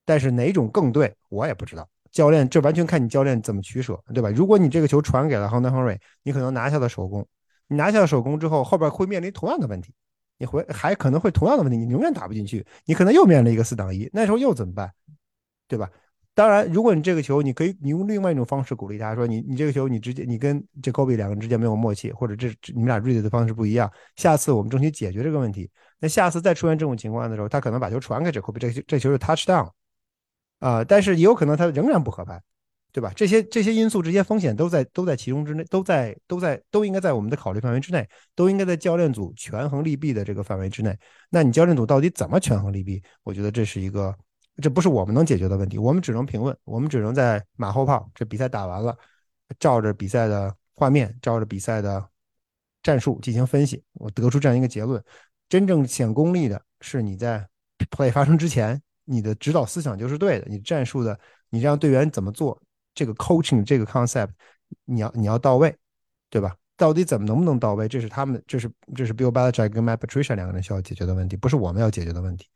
[0.04, 1.88] 但是哪种更对，我也不知道。
[2.12, 4.30] 教练，这完全看你教练怎么取舍，对吧？
[4.30, 7.26] 如果你这个球传给了亨德亨瑞，你可能拿下了首攻。
[7.68, 9.94] 你拿下了首攻之后，后边会面临同样的问题，
[10.38, 14.90] 你会还可能会同样的问题，你永远打不进去，你可能又面临一个四挡一，那时候又怎么办？
[15.68, 15.88] 对吧？
[16.34, 25.70] 当然，如果你这个球，你可以你用另外一种方式鼓励他说，你你这个球你直接你跟这 Kobe 两个人之间没有默契，或者这你们俩 read 的方式不一样，下次我们争取解决这个问题。
[25.98, 29.68] 那下次再出现这种情况的时候，他可能把球传给这 Kobe，这这球是 touchdown
[30.60, 32.40] 啊，但是也有可能他仍然不合拍。
[32.92, 33.12] 对吧？
[33.14, 38.04] 这些这些因素、这些风险都在都在其中之内，都在都在都应该在我们的考虑范围之内，
[38.34, 40.98] 都应该在教练组权衡利弊的这个范围之内。
[41.28, 43.00] 那你教练组到底怎么权衡利弊？
[43.22, 44.12] 我觉得这是一个，
[44.60, 45.78] 这不是我们能解决的问题。
[45.78, 48.10] 我们只能评论，我们只能在马后炮。
[48.12, 48.98] 这比赛打完了，
[49.60, 52.04] 照着比赛的画面，照着比赛的
[52.82, 55.00] 战术进行分析，我得出这样一个结论：
[55.48, 57.46] 真正显功力的是你在
[57.96, 62.60] play 发生之前，你的指导思想就是对的，你战术的，你让队员怎么做。
[62.92, 64.30] 这个 coaching 这个 concept，
[64.84, 65.74] 你要你要到位，
[66.28, 66.54] 对吧？
[66.76, 67.86] 到底怎么能不能到位？
[67.86, 72.46] 这是他们，这是这是 Bill Belichick 跟 Matt Patricia 两个人需要解决的问题，不是我们要解决的问题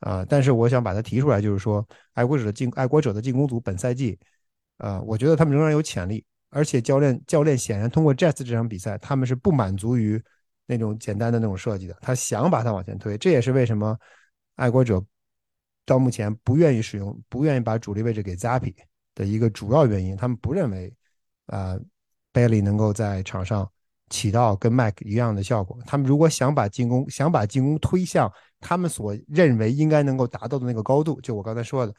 [0.00, 0.24] 啊。
[0.28, 4.18] 但是我想把它提出来，就是说，爱国者的进爱国者的进攻组本赛季，
[4.76, 10.22] 啊，我觉得他们仍然有潜力，而且教练教练显然通过 Jets 这场比赛，他们是不满足于
[10.66, 13.16] 那种简单的那种设计的，他想把它往前推。
[13.16, 13.96] 这也是为什么
[14.56, 15.02] 爱国者
[15.88, 18.74] 到目前不愿意使用，不愿意把主力位置给 Zappy。
[19.14, 20.94] 的一个主要原因，他们不认为，
[21.46, 21.76] 啊
[22.32, 23.68] Bailey 能够在场上
[24.10, 25.76] 起到跟 Mac 一样的效果。
[25.84, 31.92] 他们如果想把进攻想把进攻推向他们所认为应该能够达到的那个高度，就我刚才说的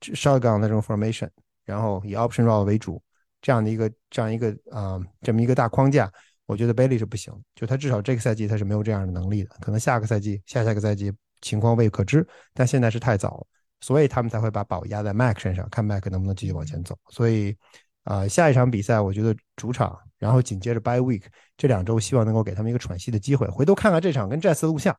[0.00, 1.28] shotgun 的这种 formation，
[1.64, 3.02] 然后以 option roll 为主
[3.42, 6.08] 这样的一个这样一个啊这么一个大框架，
[6.46, 13.46] 我觉得 Bailey 是不行，就他至少这个赛季他是没有这样的能力的，可能下个赛季下下个赛季情况未可知，但现在是太早了，
[13.80, 16.96] 所以他们才会把宝压在 Mac 身上，看 Mac 能不能继续往前走。
[17.08, 17.56] 所以
[18.04, 21.22] 啊，下一场比赛我觉得主场，然后紧接着 By Week
[21.56, 23.48] 这两周，希望能够给他们一个喘息的机会。
[23.48, 24.96] 回头看看这场跟 Jazz 的录像，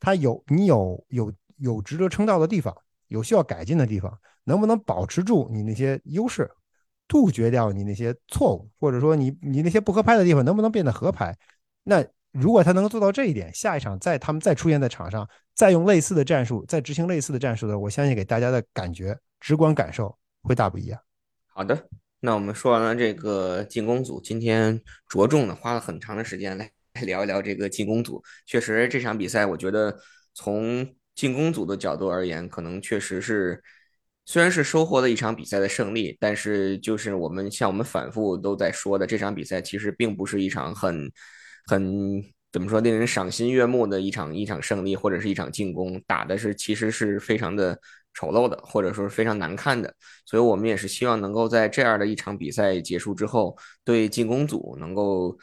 [0.00, 2.76] 他有你有有有值得称道的地方，
[3.08, 6.50] 有需要改进的地方，能不能保持住你那些优势，
[7.06, 11.36] 杜绝掉你那些错误，或者说你你那些不合拍的地方能不能变得合拍？
[11.84, 12.04] 那
[12.40, 21.00] 如果他能够做到这一点，下一场再他们再出现在场上，再用类似的战术，再执行类似的战术的，我相信给大家的感觉、直观感受会大不一样。
[21.46, 21.88] 好的，
[22.20, 26.70] 那我们说完了这个进攻组，今天着重的花了很长的时间来
[27.02, 28.22] 聊一聊这个进攻组。
[28.46, 29.98] 确实这场比赛，我觉得
[30.32, 30.86] 从
[31.16, 33.60] 进攻组的角度而言，可能确实是
[34.24, 41.10] 虽然是收获了一场比赛的胜利，但是就是我们像我们反复都在说的，这场比赛其实并不是一场很。
[41.68, 47.78] 很怎么说，令人赏心悦目的一场一场胜利，或者是一场进攻，打的是其实是非常的
[48.14, 49.94] 丑陋的，或者说是非常难看的。
[50.24, 53.54] 所以我们也是希望能够在这样的一场比赛结束之后，
[53.84, 55.36] 对进攻组能够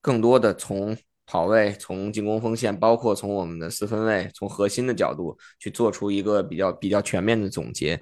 [0.00, 8.00] 更多的从跑位、从进攻锋线，包括从我们的四分卫、从核心的角度去做出一个比较比较全面的总结。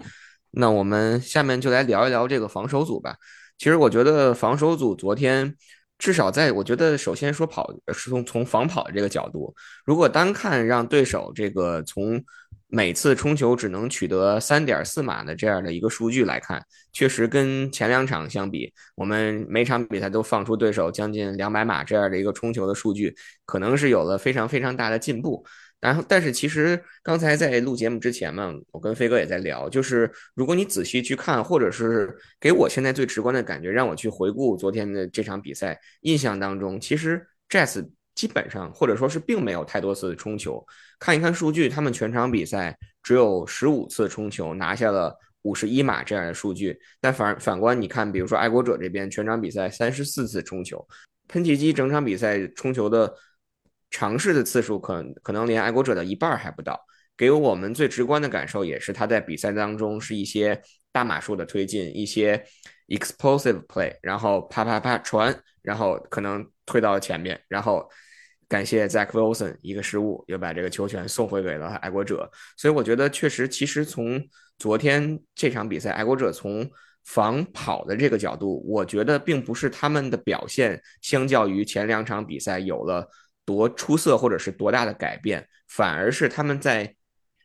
[0.50, 3.16] 那我们下面就来聊一聊这个防守组吧。
[3.56, 5.56] 其实我觉得防守组昨天。
[6.00, 12.20] 至少在我觉得，首先说跑是从从防跑这个角度，如果单看让对手这个从
[12.68, 25.44] 每次冲球只能取得三点四码的这样的一个数据来看，确实跟前两场相比，我们每场比赛都放出对手将近两百码这样的一个冲球的数据，可能是有了非常非常大的进步。
[25.80, 40.62] 然后，但是其实刚才在录节目之前嘛，我跟飞哥也在聊，就是如果你仔细去看，或者是给我现在最直观的感觉，让我去回顾昨天的这场比赛，印象当中，其实 Jazz 基本上或者说是并没有太多次冲球。
[40.98, 46.78] 看一看数据，他们全场比赛只有十五次冲球，拿下了五十一码这样的数据。
[47.00, 50.86] 但反反观你看，比如说爱国者这边全场比赛三十四次冲球，
[51.28, 53.14] 喷气机整场比赛冲球的。
[53.90, 56.80] 尝试的次数可可能连爱国者的一半还不到，
[57.16, 60.62] 给我们最直观的感受也是他在比赛当中是一些
[60.92, 62.42] 大码数的推进，一些
[62.88, 67.88] explosive play，然后啪啪啪传，然后可能推到了前面，然后
[68.48, 74.22] 感谢 Zach Wilson 一个失误又把这个球权送回给了爱国者，所以我觉得确实，其实从
[74.58, 76.70] 昨天这场比赛，爱国者从
[77.04, 83.08] 防跑的这个角度，我觉得并不是他们的表现相较于前两场比赛有了。
[83.50, 86.94] 多出色或者是多大的改变，反而是他们在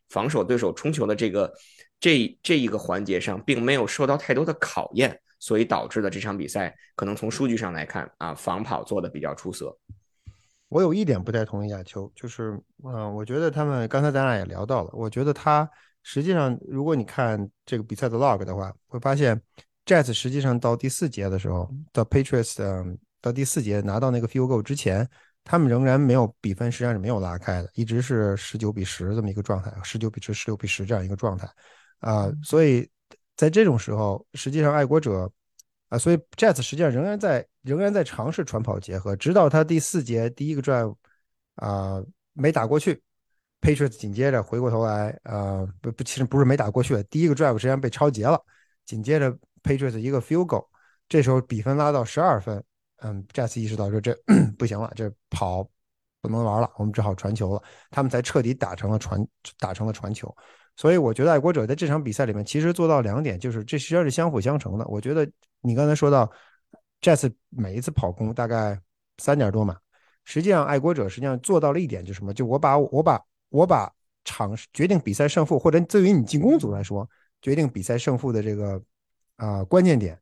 [0.10, 1.52] 防守对手冲球的这个
[2.00, 9.76] 这这一个环节上，并没有受到太多的考验，所以导致了这场比赛可能从数据上来看啊，防跑做的比较出色。
[10.70, 15.68] 我有一点不太同意亚秋，就是嗯，我觉得他们刚才咱俩也聊到了，我觉得他
[16.04, 19.42] 实际上如果你看这个比赛的 log 的话，会发现
[19.88, 25.10] Jazz 实际上到第四节的时候，到 Patriots 嗯到第四节拿到那个 field goal 之前。
[25.48, 31.48] 他们仍然没有比分，实际上是没有拉开的，一直是十九比十这么一个状态，十九比十、十六比十这样一个状态，
[32.00, 32.90] 啊，所以
[33.38, 35.32] 在这种时候，实际上爱国者
[35.90, 40.96] 啊，所以 Jets 实际上仍然在仍然在尝试传跑结合，直到他第四节第一个 drive
[41.58, 43.00] 啊没打过去
[43.62, 48.44] ，Patriots 紧接着回过头来，啊不不，其实不是没打过去，第一个 drive 实际上被超截了，
[48.84, 49.32] 紧接着
[49.62, 50.66] Patriots 一个 field goal，
[51.08, 52.64] 这时候比分拉到十二分。
[53.06, 54.18] 嗯，再次意识到说这
[54.58, 55.64] 不行了，这跑
[56.22, 57.62] 不能玩了，我们只好传球了。
[57.92, 59.24] 他们才彻底打成了传，
[59.60, 60.36] 打成了传球。
[60.76, 64.88] 所以我觉得爱国者在这场比赛里面其实做到两点，就是这实际上是相辅相成的。
[64.88, 65.30] 我觉得
[65.62, 66.28] 你刚才说到
[67.00, 68.82] ，Jazz 每一次跑攻大概
[69.20, 69.78] 三点多码，
[70.24, 72.34] 实际上爱国者实际上做到了一点，就是什么？
[72.34, 73.94] 就我把我把我把
[74.24, 77.08] 场决定比赛胜负，或者对于你进攻组来说，
[77.40, 78.82] 决定比赛胜负的这个
[79.36, 80.20] 啊关键点，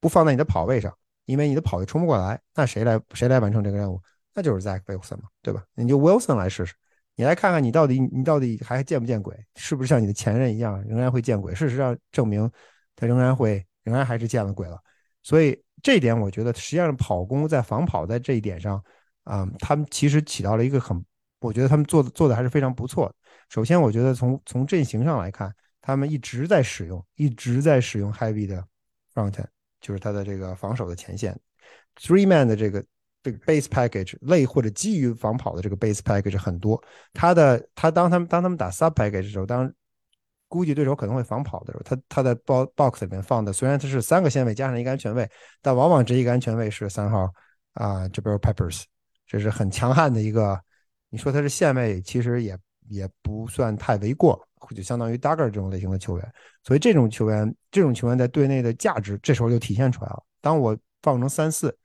[0.00, 0.92] 不放在你的跑位上。
[1.26, 4.00] 因为你的跑位冲不过来，那谁来谁来完成这个任务？
[4.34, 5.62] 那就是 Zach Wilson 嘛，对吧？
[5.74, 6.74] 你就 Wilson 来试试，
[7.14, 9.34] 你来看看你到底你到底还见不见鬼？
[9.56, 11.54] 是不是像你的前任一样仍然会见鬼？
[11.54, 12.50] 事实上证明
[12.94, 14.78] 他仍然会仍然还是见了鬼了。
[15.22, 18.82] 所以这一点我觉得实际上跑攻在防跑在这一点上
[19.24, 21.04] 啊，他们其实起到了一个很，
[21.40, 23.14] 我觉得他们做的做的还是非常不错的。
[23.48, 28.64] 首先，我觉得从从阵型上来看，他们一直在使用一直在使用 Heavy 的
[29.14, 29.55] Front。
[29.80, 31.38] 就是他的这个防守的前线
[32.00, 32.84] ，three man 的这个
[33.22, 36.82] 这个 base package 类或者基于防跑的这个 base package 很多。
[37.12, 39.72] 他的他当他们当他们打 sub package 的时候，当
[40.48, 45.28] 估计对手可能会防跑的时候，他他在 box box 里面放的虽然它是三个线位加上一个安全位，
[45.60, 47.28] 但往往这一个安全位是三号
[47.72, 48.84] 啊 j a b r i l Peppers，
[49.26, 50.60] 这是很强悍的一个。
[51.08, 52.58] 你说他是线位，其实也
[52.88, 56.32] 也不算太为过，就相当于 Dagger 这种类型的球员。
[56.62, 60.22] 所以这种球员，这种球员在队内的价值，这时候就体现出来了。
[60.40, 61.76] 当我放成三四，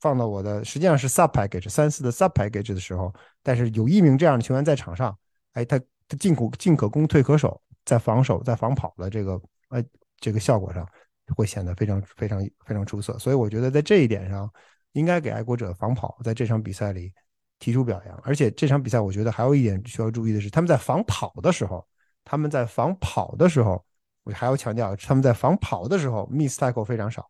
[0.00, 3.12] 放到我的实际上是 sub package 三四的 sub package 的时候，
[3.42, 5.16] 但是有一名这样的球员在场上，
[5.52, 7.60] 哎，他他进可进可攻，退可守。
[7.86, 9.84] 在防守、在防跑的这个呃
[10.18, 10.88] 这个效果上，
[11.36, 13.18] 会显得非常非常非常出色。
[13.18, 14.50] 所以我觉得在这一点上，
[14.92, 17.12] 应该给爱国者防跑在这场比赛里
[17.58, 18.18] 提出表扬。
[18.24, 21.86] 而且这场比赛，我觉得还有一点需要注意的是，他们在防跑的时候，
[22.24, 23.84] 他们在防跑的时候，
[24.22, 27.28] 我还要强调，他们在防跑的时候 miss tackle 非常少，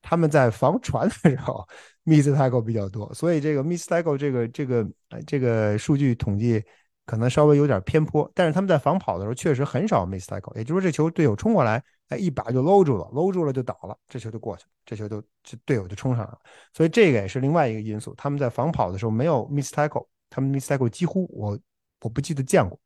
[0.00, 1.66] 他们在防传的时候
[2.04, 3.12] miss tackle 比较多。
[3.14, 4.86] 所以这个 miss tackle 这个这个
[5.26, 6.62] 这个数据统计。
[7.04, 16.38] 可能稍微有点偏颇，但是他们在防跑的时候确实很少 miss tackle，也就是说这球队友冲过来，哎，一把就搂住了，搂住了就倒了，这球就过去了，这球就这队友就冲上来了，
[16.72, 18.14] 所以这个也是另外一个因素。
[18.16, 21.58] 他们在防跑的时候没有 miss tackle，他们 miss tackle 几乎我
[22.02, 22.78] 我不记得见过，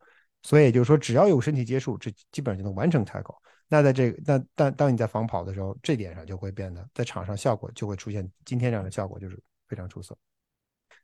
[0.46, 3.36] 所以也就是说只要有身体接触，这基本上就能完成 tackle。
[3.68, 9.36] 那在这个那但当你在防跑的时候，这点上就会变得在场上效果就会出现今天这样的效果，就是
[9.68, 10.16] 非常出色。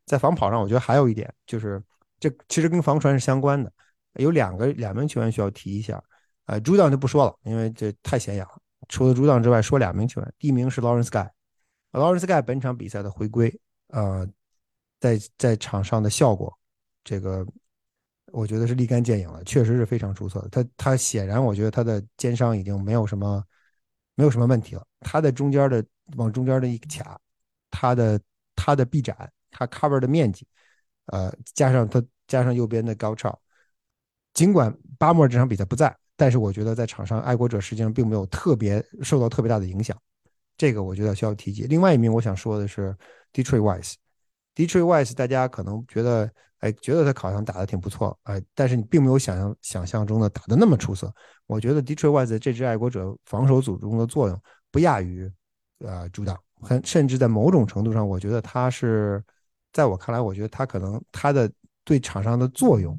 [0.05, 1.83] 在防跑上，我觉得还有一点就是。
[2.19, 3.69] 这其实跟防传是相关的，
[4.13, 6.01] 有两个两名球员需要提一下，
[6.45, 8.61] 呃，朱当就不说了，因为这太显眼了。
[8.87, 14.25] 除了朱当之外，说两名球员，第一名是 Lawrence Guy，Lawrence Guy 本场比赛的回归，呃，
[15.01, 16.57] 在在场上的效果，
[17.03, 17.45] 这个
[18.33, 20.49] 我觉得是立竿见影了，确实是非常出色的。
[20.49, 23.41] 他他显然，我觉得他的肩伤已经没有什么
[24.15, 24.85] 没有什么问题了。
[24.99, 25.83] 他的中间的
[26.17, 27.17] 往中间的一卡，
[27.71, 28.19] 他的
[28.55, 30.45] 他的臂展，他 cover 的面积，
[31.05, 32.03] 呃，加上他。
[32.25, 33.37] 加上右边的高超，
[34.33, 39.95] 尽管巴莫尔这场比赛不在，但是我觉得在场上爱国者实际上并没有特别受到特别大的影响，
[40.57, 41.63] 这个我觉得需要提及。
[41.63, 42.95] 另外一名我想说的是
[43.33, 46.31] Detroit Wise，Detroit Wise 大家可能觉得
[46.63, 51.13] 哎觉得他好像打的挺不错哎，但是你并没有想象想象中的打的那么出色。
[51.45, 54.41] 我觉得 Detroit Wise 这支爱国者防守组中的作用
[54.71, 55.31] 不亚于
[55.79, 59.23] 呃主党，很甚至在某种程度上，我觉得他是
[59.71, 61.51] 在我看来，我觉得他可能他的。
[61.85, 62.97] 对场上的作用，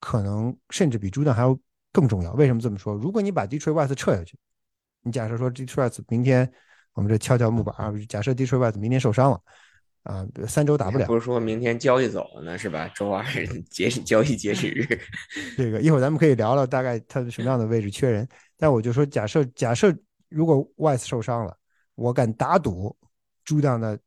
[0.00, 1.56] 可能甚至比朱将还要
[1.92, 2.32] 更重要。
[2.32, 2.92] 为什么这么说？
[2.92, 4.36] 如果你把 Detroit Wise 撤下去，
[5.02, 6.52] 你假设说 Detroit 明天
[6.94, 7.72] 我们这敲敲木板，
[8.08, 9.40] 假设 Detroit Wise 明天受伤了
[10.02, 12.88] 啊，三周打不了，不是说明天交易走了呢，是吧？
[12.94, 13.24] 周二
[13.70, 14.86] 截止交易截止日。
[15.56, 18.28] 这个一会儿咱们可以聊聊大概他的什么样的位置缺人。
[18.56, 19.94] 但我就说，假设假设
[20.28, 21.56] 如果 Wise 受伤了，
[21.94, 22.96] 我敢打赌
[23.44, 23.98] 朱将的。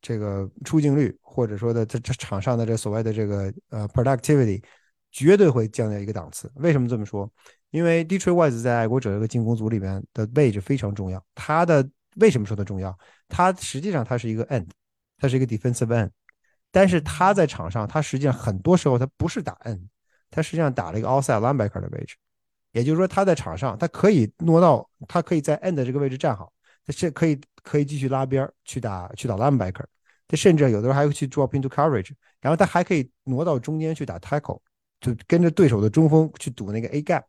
[0.00, 4.62] 这个出镜率，或者说的这这场上的这所谓的这个呃 productivity，
[5.10, 6.48] 绝对会降到一个档次。
[6.54, 7.28] 为什么这么说？
[7.70, 11.20] 因为 Detroit Wise 在爱国者这个进攻组里面的位置非常重要。
[11.34, 11.84] 他的
[12.20, 12.96] 为什么说它重要？
[13.28, 14.68] 他实际上他是一个 end，
[15.18, 16.10] 他是一个 defensive end，
[16.70, 19.82] 但是他在场上，他实际上很多时候他不是打 end，
[20.30, 22.16] 他实际上打了一个 outside linebacker 的位置。
[22.72, 26.52] 也就是说，他在场上，他可以挪到，他可以在 end 这个位置站好。
[26.86, 29.84] 他是可以可以继续拉边去打去打 linebacker，
[30.26, 34.60] 他甚至有的时候还会去 drop into coverage，然后他还可以挪到中间去打 tackle，
[35.00, 37.24] 就跟着对手的中锋去堵那个 A gap。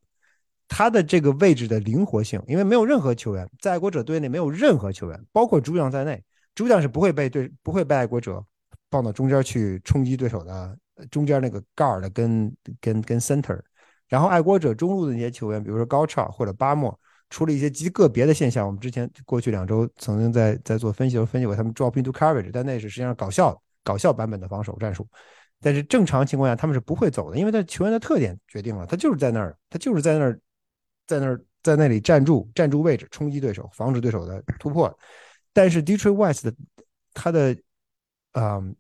[0.70, 6.24] 他的这个位置的灵活性，因为没有任何球员在爱国者队内没有任何球员，包括主将在内，
[6.60, 8.43] 主将是不会被对不会被爱国者
[8.91, 10.78] 放到中间去冲击对手的
[11.10, 13.57] 中间那个 guard 跟跟跟 center。
[14.10, 16.99] 然后爱国者中路的那些球员，比如说高超或者巴莫。
[17.32, 25.07] 出了一些极个别的现象，我们之前过去两周曾经在在做分析的时候分析过，他们 drop into coverage，但那是实际上搞笑搞笑版本的防守战术。
[25.62, 30.39] 但是正常情况下他们是不会走的，因为他球员的特点决定了，他就是在那儿，他就是在那儿，
[31.05, 34.91] 在那儿在那里站住站住位置，冲击对手，防止对手的突破。
[35.54, 36.54] 但是 Detroit West 的
[37.14, 37.58] 他的
[38.34, 38.76] 嗯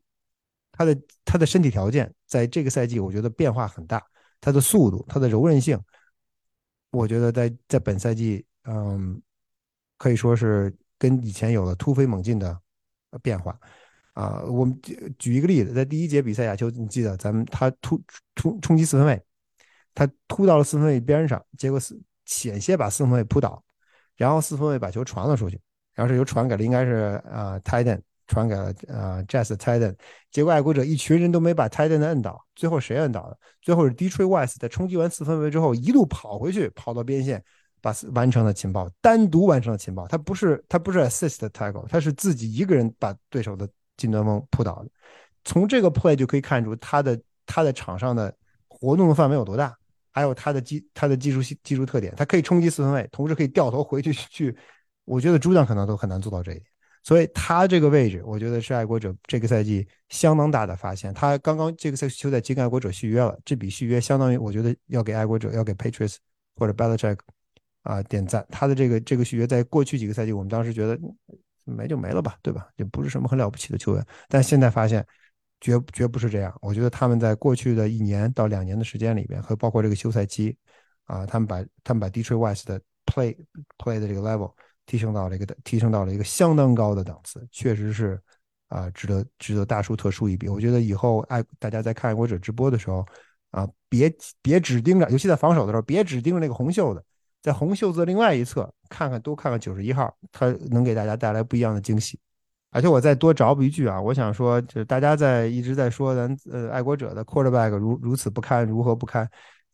[0.71, 4.03] 他的他的身体条件在这个赛季我觉得变化很大，
[4.39, 5.79] 他的速度，他的柔韧性。
[6.91, 9.21] 我觉得在在本赛季，嗯，
[9.97, 12.59] 可以说是跟以前有了突飞猛进的
[13.21, 13.55] 变化
[14.13, 14.41] 啊。
[14.45, 18.01] 我们举举一个例子，在第一节比赛，亚秋，你记得咱们他突
[18.33, 19.23] 突冲击四分卫，
[19.93, 21.95] 他突到了四分卫边上，结果是
[22.25, 23.63] 险些把四分卫扑倒，
[24.15, 25.61] 然后四分卫把球传了出去，
[25.99, 27.99] 然后这球传给了应该是啊 Titan。
[28.31, 29.95] 传给了呃 Jazz Titan，
[30.29, 33.35] 结果爱国者一群人都没把 Titan 摁倒，最后谁摁倒的？
[33.59, 37.43] 最后是 Detroit West 在冲击完四分卫之后，一路跑回去，跑到边线，
[37.81, 44.89] 把完成的情报，单独完成的情报，他不是他不是 assist tackle，他是自己一个人把对手的近端锋扑倒的。
[45.43, 48.31] 从这个 play 就可以看出他的他在场上的
[48.67, 49.75] 活动的范围有多大，
[50.11, 54.55] 还有他的技他的技术技术特点，他可以冲击四分卫，同时可以掉头回去去。
[55.09, 56.65] 我觉得朱将可能都很难做到这一点，
[57.03, 61.13] 所以他这个位置，我觉得是爱国者这个赛季相当大的发现。
[61.13, 66.17] 他刚刚这个赛季就在跟爱国者续约了，这笔续约相当于我觉得要给爱国者要给 Patriots
[66.55, 67.17] 或者 Belichick
[67.83, 68.45] 啊点赞。
[68.51, 70.99] 他的这个这个续约在过去几个赛季，我们当时觉得
[71.65, 72.67] 没就没了吧，对吧？
[72.75, 75.05] 也不是什么很了不起的球员，但现在发现。
[75.61, 80.55] 绝绝不是这样，我觉得他们在过去的一年到两年的时间里边，和包括这个休赛期，
[81.03, 83.35] 啊，他们把他们把 Detroit West 的 play
[83.77, 84.53] play 的这个 level
[84.89, 88.19] 提升到了一个提升到了一个相当高的档次，确实是
[88.69, 90.49] 啊，值得值得大书特书一笔。
[90.49, 93.05] 我觉得以后爱大家在看爱国者直播的时候，
[93.51, 94.11] 啊，别
[94.41, 97.03] 别只盯着，尤其在防守的时候，别只盯着那个红袖子，
[97.43, 102.19] 在红袖子另外一侧看看，多看看九十一号，他能给大家带来不一样的惊喜。
[102.71, 109.29] 而且我再多找补一句啊，我想说，就是大家在一直在说咱呃爱国者的 quarterback 如如此不堪，如何不堪？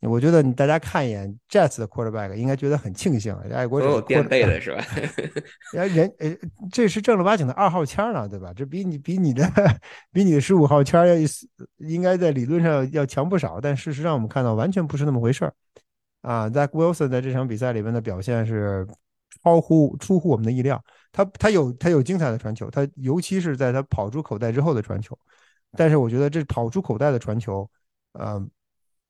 [0.08, 4.84] 我觉得你大家看一眼 Jets 的 quarterback，应该觉得很庆幸，爱国者有垫背的是吧？
[5.74, 6.36] 人人呃，
[6.72, 8.52] 这是正儿八经的二号签了，对吧？
[8.56, 9.50] 这比你比你的
[10.12, 11.16] 比你的十五号签要
[11.78, 15.54] 应该在理论上要强不少，但事实上我们看到完全不是那么回事儿
[16.22, 16.50] 啊。
[16.50, 18.88] Zach Wilson 在这场比赛里面的表现是
[19.44, 20.84] 超乎出乎我们的意料。
[21.12, 25.18] 他他有他有精彩的传球，他尤其是在他跑出口袋之后的传球，
[25.78, 27.66] 但是我觉得这跑出口袋的传球，
[28.12, 28.46] 呃，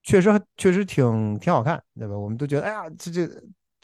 [0.05, 2.15] 确实确实挺挺好看，对吧？
[2.15, 3.27] 我们都觉得，哎呀，这这，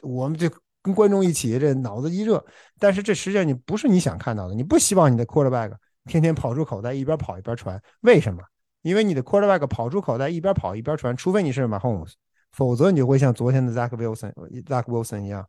[0.03, 0.49] 我们这
[0.83, 2.43] 跟观众一起，这脑子一热。
[2.79, 5.73] 但是这实际上你不是你想看到的，你不希望你的 quarterback
[6.05, 7.81] 天天跑出口袋，一边跑一边传。
[8.01, 8.41] 为什么？
[8.83, 12.13] 因为你的 quarterback 跑出口袋，一边跑一边传，除非你是马 Holmes，
[12.51, 15.45] 否则你就会像昨天的 Zach Wilson，Zach Wilson 一样，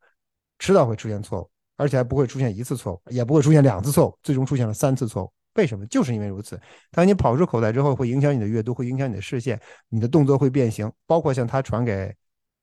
[0.59, 1.51] 迟早会出现错误。
[1.79, 5.33] 而且还不会出现一次错误，也不会出现两次错误，最终出现了三次错误。
[5.55, 5.87] 为什么？
[5.87, 6.61] 就是因为如此。
[6.91, 10.91] 当你跑出口袋之后，会影响你的阅读，会影响你的视线，你的动作会变形。
[11.07, 12.15] 包括像他传给，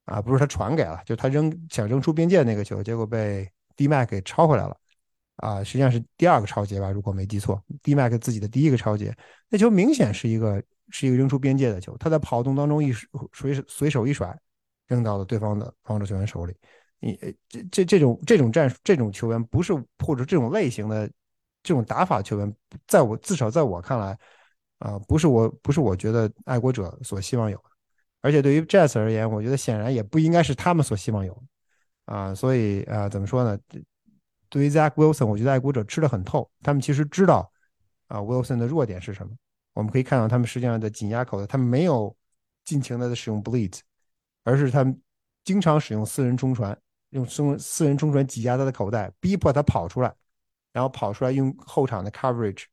[0.05, 4.75] 啊，不是他传给了，就他扔想扔出边界那个球，结果被 D Mac 给抄回来了。
[5.37, 9.15] 啊，实际上是第二个超节吧，如果没记错，D Mac 自己的第一个超节，
[9.47, 12.91] 那球明显是一个是一个扔出边界的球，他在跑动当中一
[13.31, 14.37] 随随手一甩，
[14.87, 16.53] 扔到了对方的防守球员手里。
[16.99, 17.17] 你
[17.47, 21.09] 这这这种这种战术这种球员不是或者这种类型的
[21.69, 22.55] 这种打法球员，
[22.87, 24.17] 在我至少在我看来
[24.79, 27.63] 啊，不是我不是我觉得爱国者所希望有的，
[28.21, 33.55] 而且对于 Jets 而言，我觉得显然也不应该是他们所希望有的啊，所以啊，怎么说呢？
[34.49, 37.51] 对于 Zach Wilson，我觉得爱国者吃的很透，他们其实知道
[38.07, 39.31] 啊 Wilson 的弱点是什么。
[39.75, 42.17] 我们可以看到他们实际上的紧压口的，他们没有
[42.65, 43.77] 尽情的使用 Bleed，
[44.43, 44.99] 而是他们
[45.43, 46.75] 经常使用私人冲传。
[47.11, 50.13] 用私私人冲传挤压他的口袋，逼迫他跑出来，
[50.71, 52.63] 然后跑出来用后场的 coverage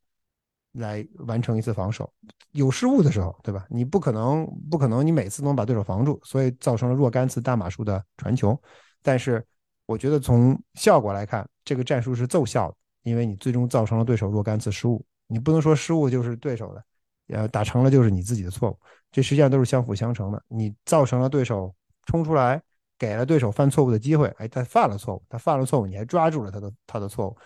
[0.72, 2.12] 来完成一次防守。
[2.52, 3.66] 有失误的时候，对吧？
[3.70, 8.58] 你不可能不可能你每次都能把对手防住，所以造成了若干次大码数的传球。
[9.02, 9.44] 但是
[9.86, 15.04] 我觉得从效果来看，这个战术是奏效的，因为你最终造成了对手若干次失误。
[15.26, 16.84] 你不能说失误就是对手的，
[17.28, 18.78] 呃，打成了就是你自己的错误。
[19.10, 20.42] 这实际上都是相辅相成的。
[20.48, 21.74] 你造成了对手
[22.06, 22.62] 冲出来。
[22.98, 27.36] 给了对手犯错误的机会，哎，他犯了错误，他犯了错误，你还抓住了他的他的错误，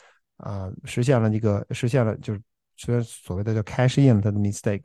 [0.40, 2.40] 啊，实现了这个实现了就是
[2.76, 4.84] 虽然所谓的叫 cash in 他的 mistake，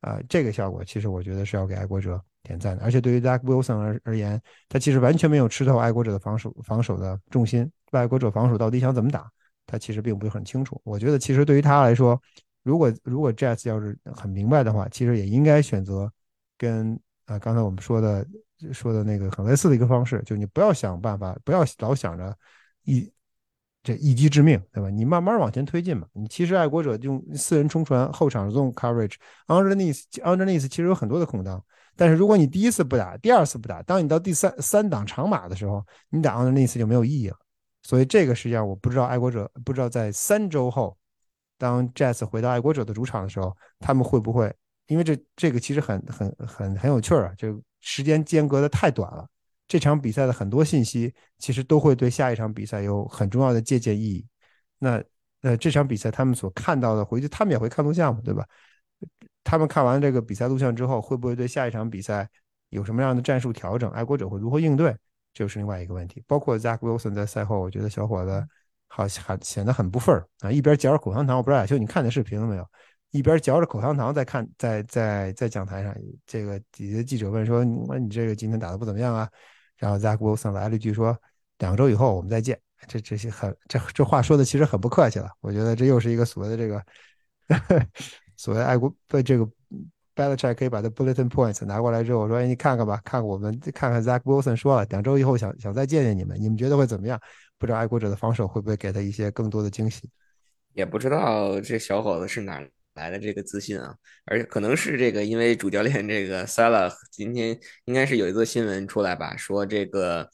[0.00, 2.84] 啊，这个效果其实我觉得是要给爱国者点赞的。
[2.84, 9.30] 而且对于 Zach Wilson 而而言，他其实完全没有吃透爱国者的防守防守的重心，爱国者防守到底想怎么打，
[9.66, 10.80] 他其实并不是很清楚。
[10.84, 12.20] 我觉得其实对于他来说，
[12.62, 16.12] 如果如果 Jets 要是很明白的话，其实也应该选择
[16.56, 18.26] 跟啊刚才我们说的。
[18.72, 22.34] 说的那个很类似的一个方式，就你不要想办法，不要老想着
[22.84, 23.06] 一
[23.86, 24.90] 这一击致命，对吧？
[24.90, 26.06] 你慢慢往前推进嘛。
[26.12, 31.64] 你其实爱国者用四人冲传后场 zone coverage，underneath underneath 其实有很多的空档，
[31.94, 37.36] 但是如果你第一次不打，第二次不打，当你到第三三档长码的时候，你打 underneath 就没有意义了。
[37.82, 40.96] 所以这个实际上我不知道爱国者不知道在三周后，
[41.56, 44.52] 当 Jets 回到爱国者的主场的时候，他们会不会？
[44.88, 47.62] 因为这这个其实很很很很有趣啊，就。
[47.88, 49.24] 时间间隔的太短了，
[49.68, 54.26] 这场比赛的很多信息其实都会对下一场比赛有很重要的借鉴意义。
[54.78, 55.02] 那
[55.42, 58.46] 呃，这场比赛他们所看到的，回去他们也会看录像嘛，对吧？
[59.44, 62.28] 他们看完这个比赛录像之后，会不会对下一场比赛
[62.70, 63.90] 有什么样的战术调整？
[63.90, 64.90] 爱国者会如何应对？
[65.32, 66.22] 这就是另外一个问题。
[66.26, 68.44] 包括 Zach Wilson 在赛后，我觉得小伙子
[68.88, 71.36] 好像显得很不忿儿啊，一边嚼着口香糖。
[71.36, 72.66] 我不知道亚秋你看那视频了没有？
[73.12, 75.94] 一边嚼着口香糖在看，在在在讲台上，
[76.26, 79.30] 这个底下记者问说：“你你这个今天打的不怎么样啊？”
[79.76, 81.16] 然后 Zach Wilson 来了一句说
[81.58, 85.28] ：“两周以后我们再见。”这这些很这这话说的其实很不客气了。
[85.40, 86.82] 我觉得这又是一个所谓的这个
[88.36, 89.48] 所谓爱国被这个
[90.14, 97.20] Belichick 可以把这 bulletin points 拿过来之后说：“哎，你看看吧，看我们看看 Zach Wilson 说了，两周以后想想再见见你们，你们觉得会怎么样？
[97.58, 100.08] 不知道爱国者的防守会不会给他一些更多的惊喜？
[100.74, 102.60] 也不知道这小伙子是哪
[102.96, 103.94] 来的这个自信啊？
[104.24, 110.28] 而且可能是这个，因为主教练这个 Salah 今天应该是有一个新闻出来吧，说这个。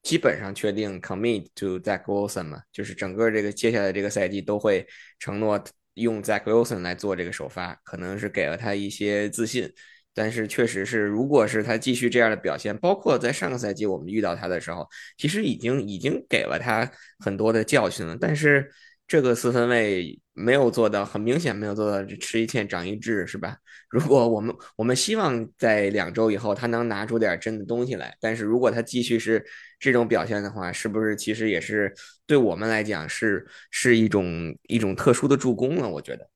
[0.00, 4.86] 基本上确定 commit to Zach Wilson 嘛，就是整个这个接下来这个赛季都会
[5.18, 5.62] 承诺
[5.94, 9.70] 用 Zach Wilson 来做这个首发，可能是给了他一些自信。
[10.14, 14.88] 但是确实是，如果是他继续这样的表现，包括在上个赛季我们遇到他的时候，
[15.18, 18.16] 其实已经已经给了他很多的教训了。
[18.18, 18.70] 但是
[19.08, 23.56] 这个四分卫没有做到，很明显没有做到吃一堑长一智，是吧？
[23.88, 29.42] 如果我们我们希望在两周以后他能拿出点真的东西来，但是如果他继续是
[29.80, 31.92] 这种表现的话，是不是其实也是
[32.26, 35.88] 对我们来讲是是一种一种特殊的助攻了？
[35.88, 36.28] 我觉得。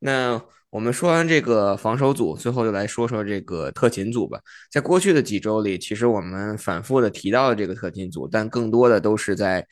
[0.00, 4.38] 那我们说完这个防守组，最后就来说说这个特勤组吧。
[4.70, 9.66] 在过去的几周里，其实我们反复的提到了这个特勤组，但更多的都是在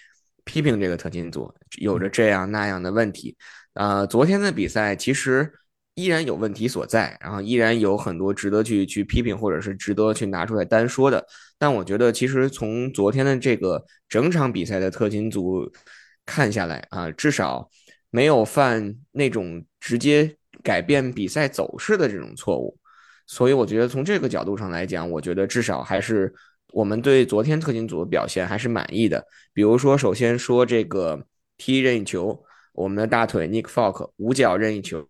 [0.44, 3.36] 批评这个特勤组有着这样那样的问题。
[3.74, 5.52] 呃，昨天的比赛其实。
[5.96, 11.24] 依然有问题所在，然后依然有很多值得去去批评，或者是值得去拿出来单说的。
[11.56, 15.70] 但我觉得，其实从昨天的这个整场比赛的特勤组
[16.26, 17.70] 看下来啊，至少
[18.10, 22.76] 没有犯那种直接改变比赛走势的这种错误。
[23.28, 26.34] 所以，我觉得从这个角度上来讲，我觉得至少还是
[26.72, 29.26] 我们对昨天特勤组的表现还是满意的。
[29.52, 35.08] 比如说，首先说这个踢任意球，我们的大腿 Nick Folk 五脚任意球。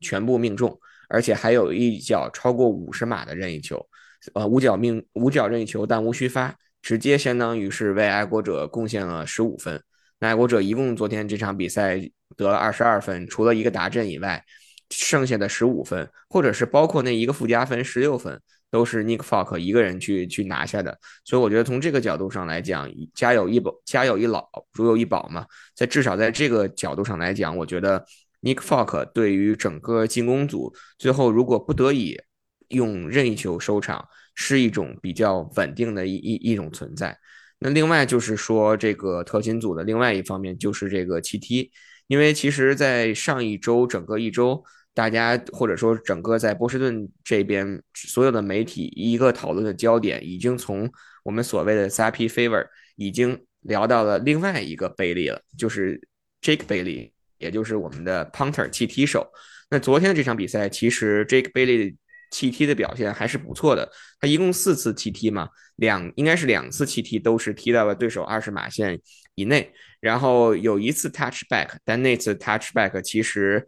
[0.00, 0.78] 全部命中，
[1.08, 3.84] 而且还有一脚超过五十码的任意球，
[4.32, 9.82] 呃，五脚命五脚任意球，但无虚发，直接相当于是为爱国者贡献了十五分。
[10.20, 12.00] 那爱国者一共昨天这场比赛
[12.36, 14.44] 得了二十二分，除了一个达阵以外，
[14.90, 18.40] 剩下的十五分，或者是包括那一个附加分十六分，
[18.74, 20.98] 都是 Nick Folk 一个人去去拿下的。
[21.24, 25.46] 所以我觉得从这个角度上来讲，家有一宝，家有一老，如有一宝嘛，
[25.76, 28.04] 在至少在这个角度上来讲，我觉得。
[28.44, 32.20] Nick Folk 对于整个进攻组最后如果不得已
[32.68, 37.16] 用任意球收场，是一种比较稳定的一一一种存在。
[37.58, 41.70] 那另外就是说，这个特勤组的另外一方面就是这个气踢，
[42.06, 44.62] 因为其实，在上一周整个一周，
[44.94, 50.90] 大家或者说整个在波士顿这边所有的媒体一个讨论的焦点，已经从
[51.24, 52.66] 我们所谓的 Zappy Favor
[52.96, 56.00] 已经聊到了另外一个贝利了，就是
[56.40, 57.10] Jake Bailey。
[57.38, 59.28] 也就是我们的 punter 气踢手。
[59.68, 61.94] 那昨天的这场比赛，其实 Jake Bailey
[62.30, 63.90] 气踢的表现还是不错的。
[64.18, 68.98] 他一共四次气踢嘛，两应该是两次气踢都是踢到了对手二十码线
[69.34, 69.70] 以内，
[70.00, 73.66] 然后有一次 touchback，但那次 touchback 其实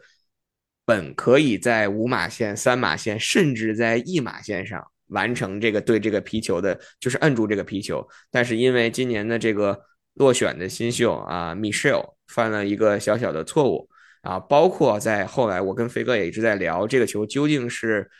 [0.86, 9.78] 本可以在五码线、三码线，甚至在一码线上完成这个对这个皮球的，就是摁住这个皮球，但是因为今年的这个
[10.14, 12.16] 落选的新秀啊，Michelle。
[12.26, 13.88] 犯了一个小小的错误
[14.22, 18.10] 啊，包括在后来，我跟飞哥也一直在聊这个球究竟是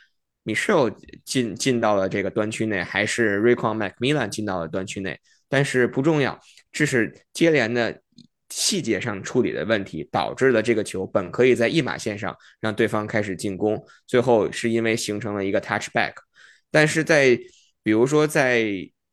[0.45, 5.19] Michelle 进进到了这个端区内，还是 Raycon McMillan 进到了端区内，
[5.49, 6.39] 但是不重要，
[6.70, 8.01] 这是接连的
[8.51, 16.12] 细节上处理的问题，导致了这个球本可以在一码线上让对方开始进攻，最后是因为形成了一个 touchback，
[16.70, 17.39] 但是在
[17.82, 18.68] 比如说在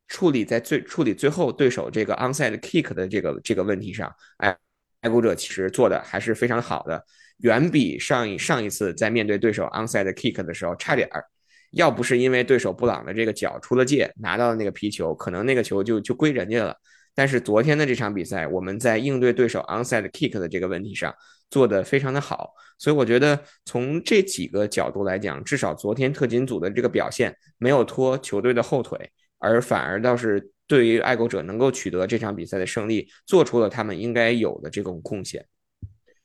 [0.08, 4.56] 处理在最处理最后对手这个 onside kick 的这个这个问题上，哎。
[5.04, 7.04] 爱国者其实做的还是非常好的，
[7.40, 11.26] 远比上一上一次在面对对手 onside kick 的时候差点儿。
[11.72, 16.74] 要不是因为对手布朗的这个脚出了界，拿到了那个皮球，可能那个球就就归人家了。
[17.16, 21.14] 但是昨天的这场比赛，我们在应对对手 onside kick 的这个问题上
[21.50, 30.52] 做得非常的好，所以我觉得从这几个角度来讲，至少昨天特勤组的这个表现没有拖球队的后腿，而反而倒是。
[30.66, 35.46] 对于爱国者能够取得这场比赛的胜利，做出了他们应该有的这种贡献。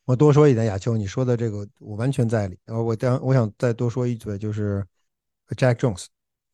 [0.05, 2.57] 我多说一点，亚秋，你说的这个我完全在理。
[2.67, 4.83] 呃，我当我想再多说一嘴，就是
[5.57, 6.07] Jack Jones，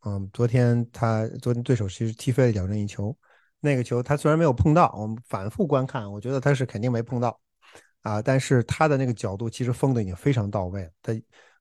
[0.07, 3.15] 嗯，昨天他昨天对手其实踢飞了两任意球，
[3.65, 7.41] 那个球他虽然没有碰到，我们反复观看，我觉得他是肯定没碰到
[8.03, 10.89] 啊，但是他的那个角度其实封的已经非常到位。
[11.03, 11.13] 他，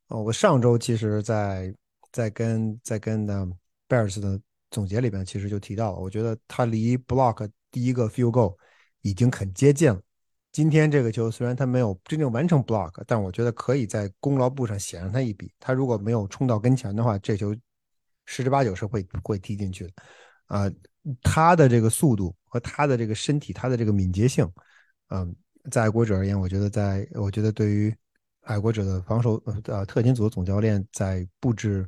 [0.10, 1.74] 呃，我上周其实在
[2.12, 3.48] 在跟在跟的
[3.88, 4.40] Bears 的。
[4.74, 8.58] 总结里边其实就提到了，我觉得他离 block 第一个 field goal
[9.02, 10.02] 已经很接近了。
[10.52, 15.54] 今天这个球虽然他没有真正完成 block，但我觉得可以在功劳簿上写上他一笔。
[15.60, 17.56] 他如果没有冲到跟前的话，这球
[18.26, 19.94] 十之八九是会会踢进去的。
[20.48, 20.72] 啊，
[21.22, 24.50] 他的这个速度和他的这个身体，他的这个敏捷性，
[25.10, 25.36] 嗯，
[25.70, 27.94] 在爱国者而言，我觉得在我觉得对于
[28.42, 31.86] 爱国者的防守呃特勤组的总教练在布置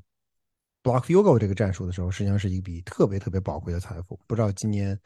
[0.84, 4.20] block field goal 这个战术的时候，实际上是一笔特别特别宝贵的财富。
[4.28, 5.00] 不知道今年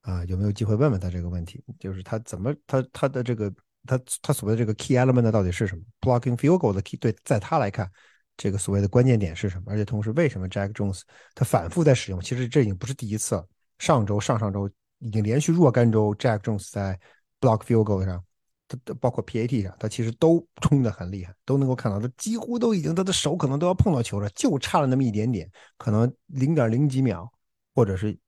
[0.00, 3.52] 啊有没有机会问问他这个问题，就是他怎么他他的这个
[3.86, 7.90] 他他所谓的这个 key element 到底是什么？blocking field goal 的 key 对，在他来看。
[8.36, 9.64] 这个所谓的关键点是什么？
[9.68, 11.02] 而且同时，为什么 Jack Jones
[11.34, 12.20] 他反复在使用？
[12.20, 13.46] 其实这已经不是第一次了。
[13.78, 16.98] 上周、上上周已经连续若干周，Jack Jones 在
[17.40, 18.24] block field goal 上，
[18.66, 27.32] 他包括 PAT 上，他其实都冲的很厉害，都能够看到他几乎都已经他的手可能都要碰到球了，就差了那么一点点，可能零点零几秒
[27.74, 28.18] 或者是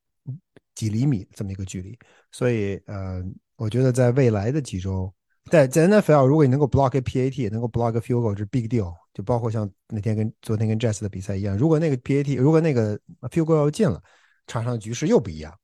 [0.74, 1.98] 几厘米这么一个距离。
[2.30, 3.24] 所以，呃，
[3.56, 5.12] 我觉得在未来的几周。
[5.50, 8.92] 在在 NFL，如果你能够 block 个 PAT，能够 block 个 field goal，是 big deal。
[9.14, 12.98] 就包括像那天跟昨天跟 Jazz 的比赛一样，如果那个 PAT，如果那个
[13.30, 14.02] field goal 要进了，
[14.46, 15.54] 场上局势又不一样，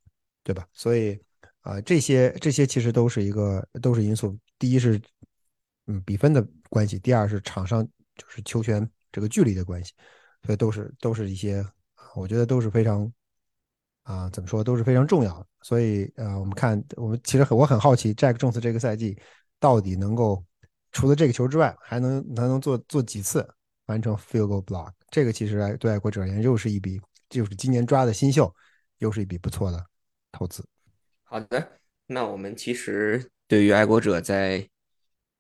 [0.43, 0.67] 对吧？
[0.73, 1.21] 所以
[1.61, 4.35] 啊，这些这些其实都是一个都是因素。
[4.59, 4.99] 第一是
[5.87, 7.85] 嗯比分的关系，第二是场上
[8.17, 9.93] 就是球权这个距离的关系，
[10.47, 11.63] 所以都是都是一些
[12.17, 13.13] 我觉得都是非常
[14.05, 15.47] 啊怎么说都是非常重要的。
[15.61, 19.19] 所以呃，我们看我们其实很我很好奇 Jack Jones 这个赛季。
[19.63, 20.45] 到底能够
[20.91, 23.49] 除了这个球之外，还能还能做做几次
[23.87, 24.91] 完成 field goal block？
[25.09, 28.53] 这个其实对爱国者而言又是一笔，就是今年抓的新秀，
[28.99, 29.87] 又是一笔不错的
[30.33, 30.67] 投资。
[31.23, 31.79] 好的，
[32.09, 34.69] 那我们其实对于爱国者在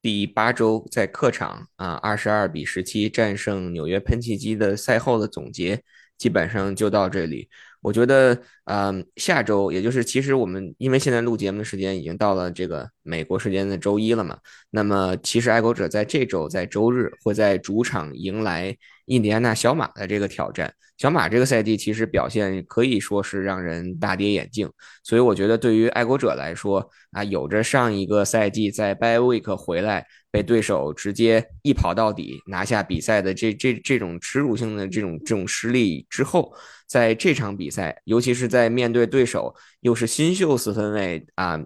[0.00, 5.82] 第八周在客场啊二十二比十七战胜纽约喷气机的赛后的总结，
[6.16, 7.50] 基本上就到这里。
[7.82, 14.38] 我觉得，嗯，下周，也就是其实我们因为现在录节目的时间已经到了这个美国时间的周一了嘛，
[14.70, 18.76] 那么其实爱国者在这周在周日会在主场迎来
[19.06, 20.72] 印第安纳小马的这个挑战。
[20.98, 24.70] 小马这个赛季其实表现可以说是让人大跌眼镜，
[25.02, 36.54] 所以我觉得对于爱国者来说啊，有着上一个赛季在 Bye Week 回来被对手直接一跑到底拿下比赛的这这这种耻辱性的这种这种失利之后。
[36.86, 41.58] 在这场比赛，尤其是在面对对手又是新秀四分卫啊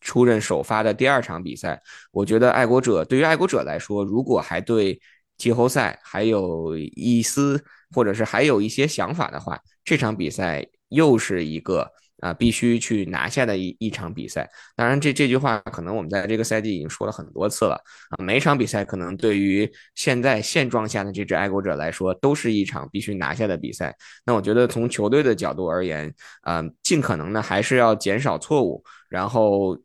[0.00, 1.82] 出任首发的第二场比赛，
[2.12, 5.00] 我觉得爱国者对于爱国者来说，如果还对
[5.38, 11.90] 季后赛还有一丝或者是还有一些想法的话，这场比赛又是一个。
[12.20, 14.50] 啊，必须去拿下的一一场比赛。
[14.74, 18.18] 当然，这这句话可能我们在这个赛季已经说了很多次了啊。
[18.24, 23.96] 每场比赛可能对于现在现状下的这支爱国者来说，都是一场必须拿下的比赛。
[24.26, 29.78] 那我觉得从球队的角度而言，啊，尽可能的还是要减少错误，然后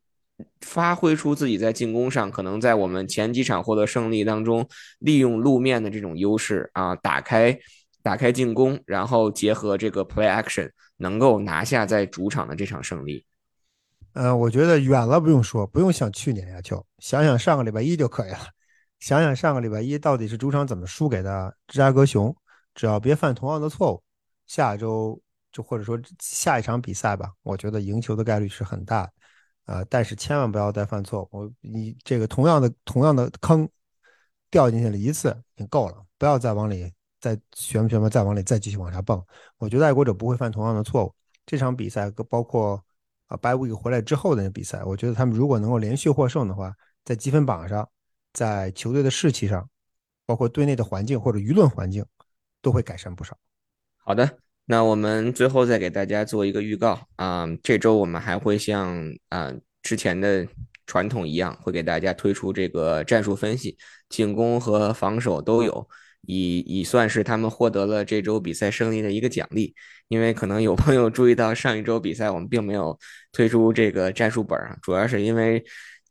[0.61, 4.67] 发挥出自己在进攻上可能在我们前几场获得胜利当中
[4.99, 7.57] 利用路面的这种优势啊，打开。
[8.05, 13.25] 打开进攻，然后结合这个 play action，能够拿下在主场的这场胜利。
[14.11, 18.39] 呃，我觉得远了不用说，不用想去年呀，就想想上个礼拜一就可以了。
[18.99, 22.35] 想想上个礼拜一到底是主场怎么输给的芝加哥熊，
[22.75, 24.03] 只要别犯同样的错误，
[24.47, 25.17] 下周
[25.49, 29.13] 就或者说下一场比赛吧，我觉得赢球的概率是很大的。
[29.65, 33.67] 呃，但是千万不要再犯错误，你这个同样的同样的坑
[34.49, 36.93] 掉进去了一次已经够了，不要再往里。
[37.23, 39.25] 再旋不旋吧，再往里再继续往下蹦。
[39.57, 41.15] 我觉得爱国者不会犯同样的错误。
[41.45, 42.83] 这场比赛包括
[43.27, 46.75] 啊，By Week 回来之后的那比赛，我觉得他们如果能够连续获胜的话，
[47.05, 47.87] 在积分榜上，
[48.33, 49.69] 在球队的士气上，
[50.25, 52.05] 包括队内的环境或者舆论环境，
[52.61, 53.37] 都会改善不少。
[53.99, 60.47] 好的，那我们最后再给大家做一个预告啊，这周我们还会像啊之前的
[60.85, 63.77] 传统一样，会给大家推出这个战术分析，
[64.09, 65.87] 进攻和防守都有。
[66.25, 69.75] 以以算是他们获得了这周比赛胜利的一个奖励，
[70.07, 72.97] 因为可能有朋友注意到上一周比赛我们并没有
[73.33, 75.61] 推出这个战术本儿，主要是因为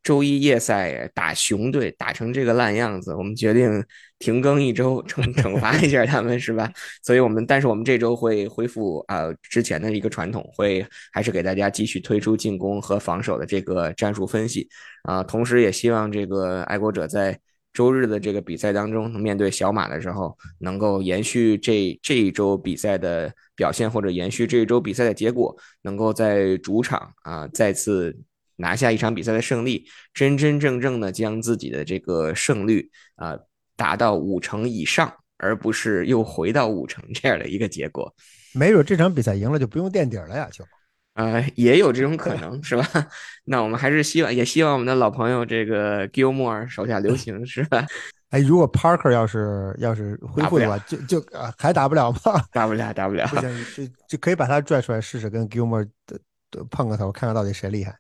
[0.03, 3.83] 周一夜赛打熊队打成这个烂样子，我们决定
[4.23, 6.73] 停更一周惩 惩罚一下他们，是吧？
[7.03, 14.69] 所以我们但是我们这周会恢复啊之前的一个传统，会还是给大家继续推出进攻和防守的这个战术分析
[15.03, 17.39] 啊，同时也希望这个爱国者在。
[17.75, 28.15] 周日的这个比赛当中，面对小马的时候，能够延续这这一周比赛的表现，或者延续这一周比赛的结果，能够在主场啊再次
[28.57, 33.39] 拿下一场比赛的胜利，真真正正的将自己的这个胜率啊
[33.77, 38.13] 达到五成以上，而不是又回到五成这样的一个结果。
[38.55, 40.65] 没准这场比赛赢了就不用垫底了呀，就。
[41.15, 42.87] 呃，也有这种可 能，是吧？
[43.45, 47.87] 那我们还是希望，也希望我们的老朋友这个 Gilmore 手下留情，是吧？
[48.31, 51.23] 哎，如果 Parker 要是要是恢复的话，就就
[51.59, 52.19] 还打不了吗？
[52.51, 53.27] 打不了，打不了。
[53.27, 55.87] 不行，就就可以把他拽出来试试，跟 Gilmore
[56.71, 57.95] 碰个头，看看到底谁厉害。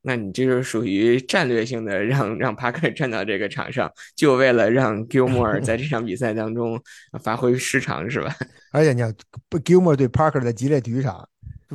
[0.00, 6.80] 那你这是属于战略性的，让让帕克站到这个场上，就为了让 Gilmore 在这场比赛当中
[7.22, 8.34] 发挥失常，是吧？
[8.72, 9.14] 而且你看
[9.50, 11.28] ，Gilmore 对 Parker 的激烈体育场，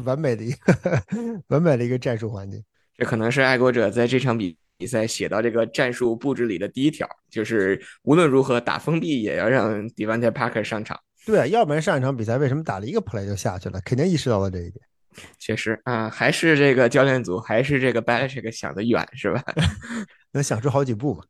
[0.05, 0.73] 完美的一个
[1.47, 2.63] 完美的一个战术环境。
[2.95, 10.99] 这可能是爱国者在这场比比赛写到这个战术布置里的第一条，就是无论如何打封闭也要让 Devante Parker 上场。
[11.25, 13.81] 对啊，要不然上一场比赛为什么打了一个 play 就下去了？
[13.85, 14.81] 肯定意识到了这一点。
[15.39, 19.43] 确实啊，还是这个教练组，还是这个 Belichick 想得远，是吧？
[20.31, 21.23] 能想出好几步嘛。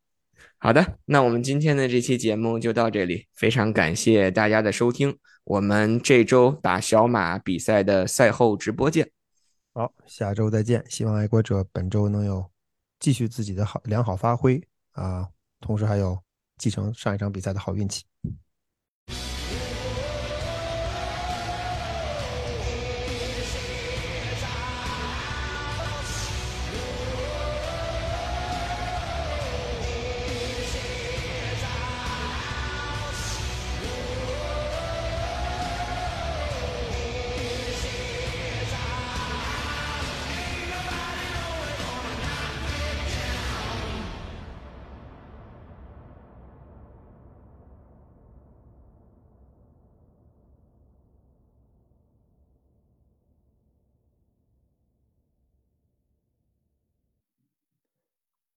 [0.57, 5.17] 好的，那我们今天的这期节目就到这里，非常感谢大家的收听。
[5.43, 9.09] 我们这周打小马比赛的赛后直播见。
[9.73, 10.85] 好，下周再见。
[10.87, 12.49] 希望爱国者本周能有
[12.99, 14.61] 继续自己的好良好发挥
[14.93, 15.27] 啊，
[15.59, 16.17] 同时还有
[16.57, 18.05] 继承上一场比赛的好运气。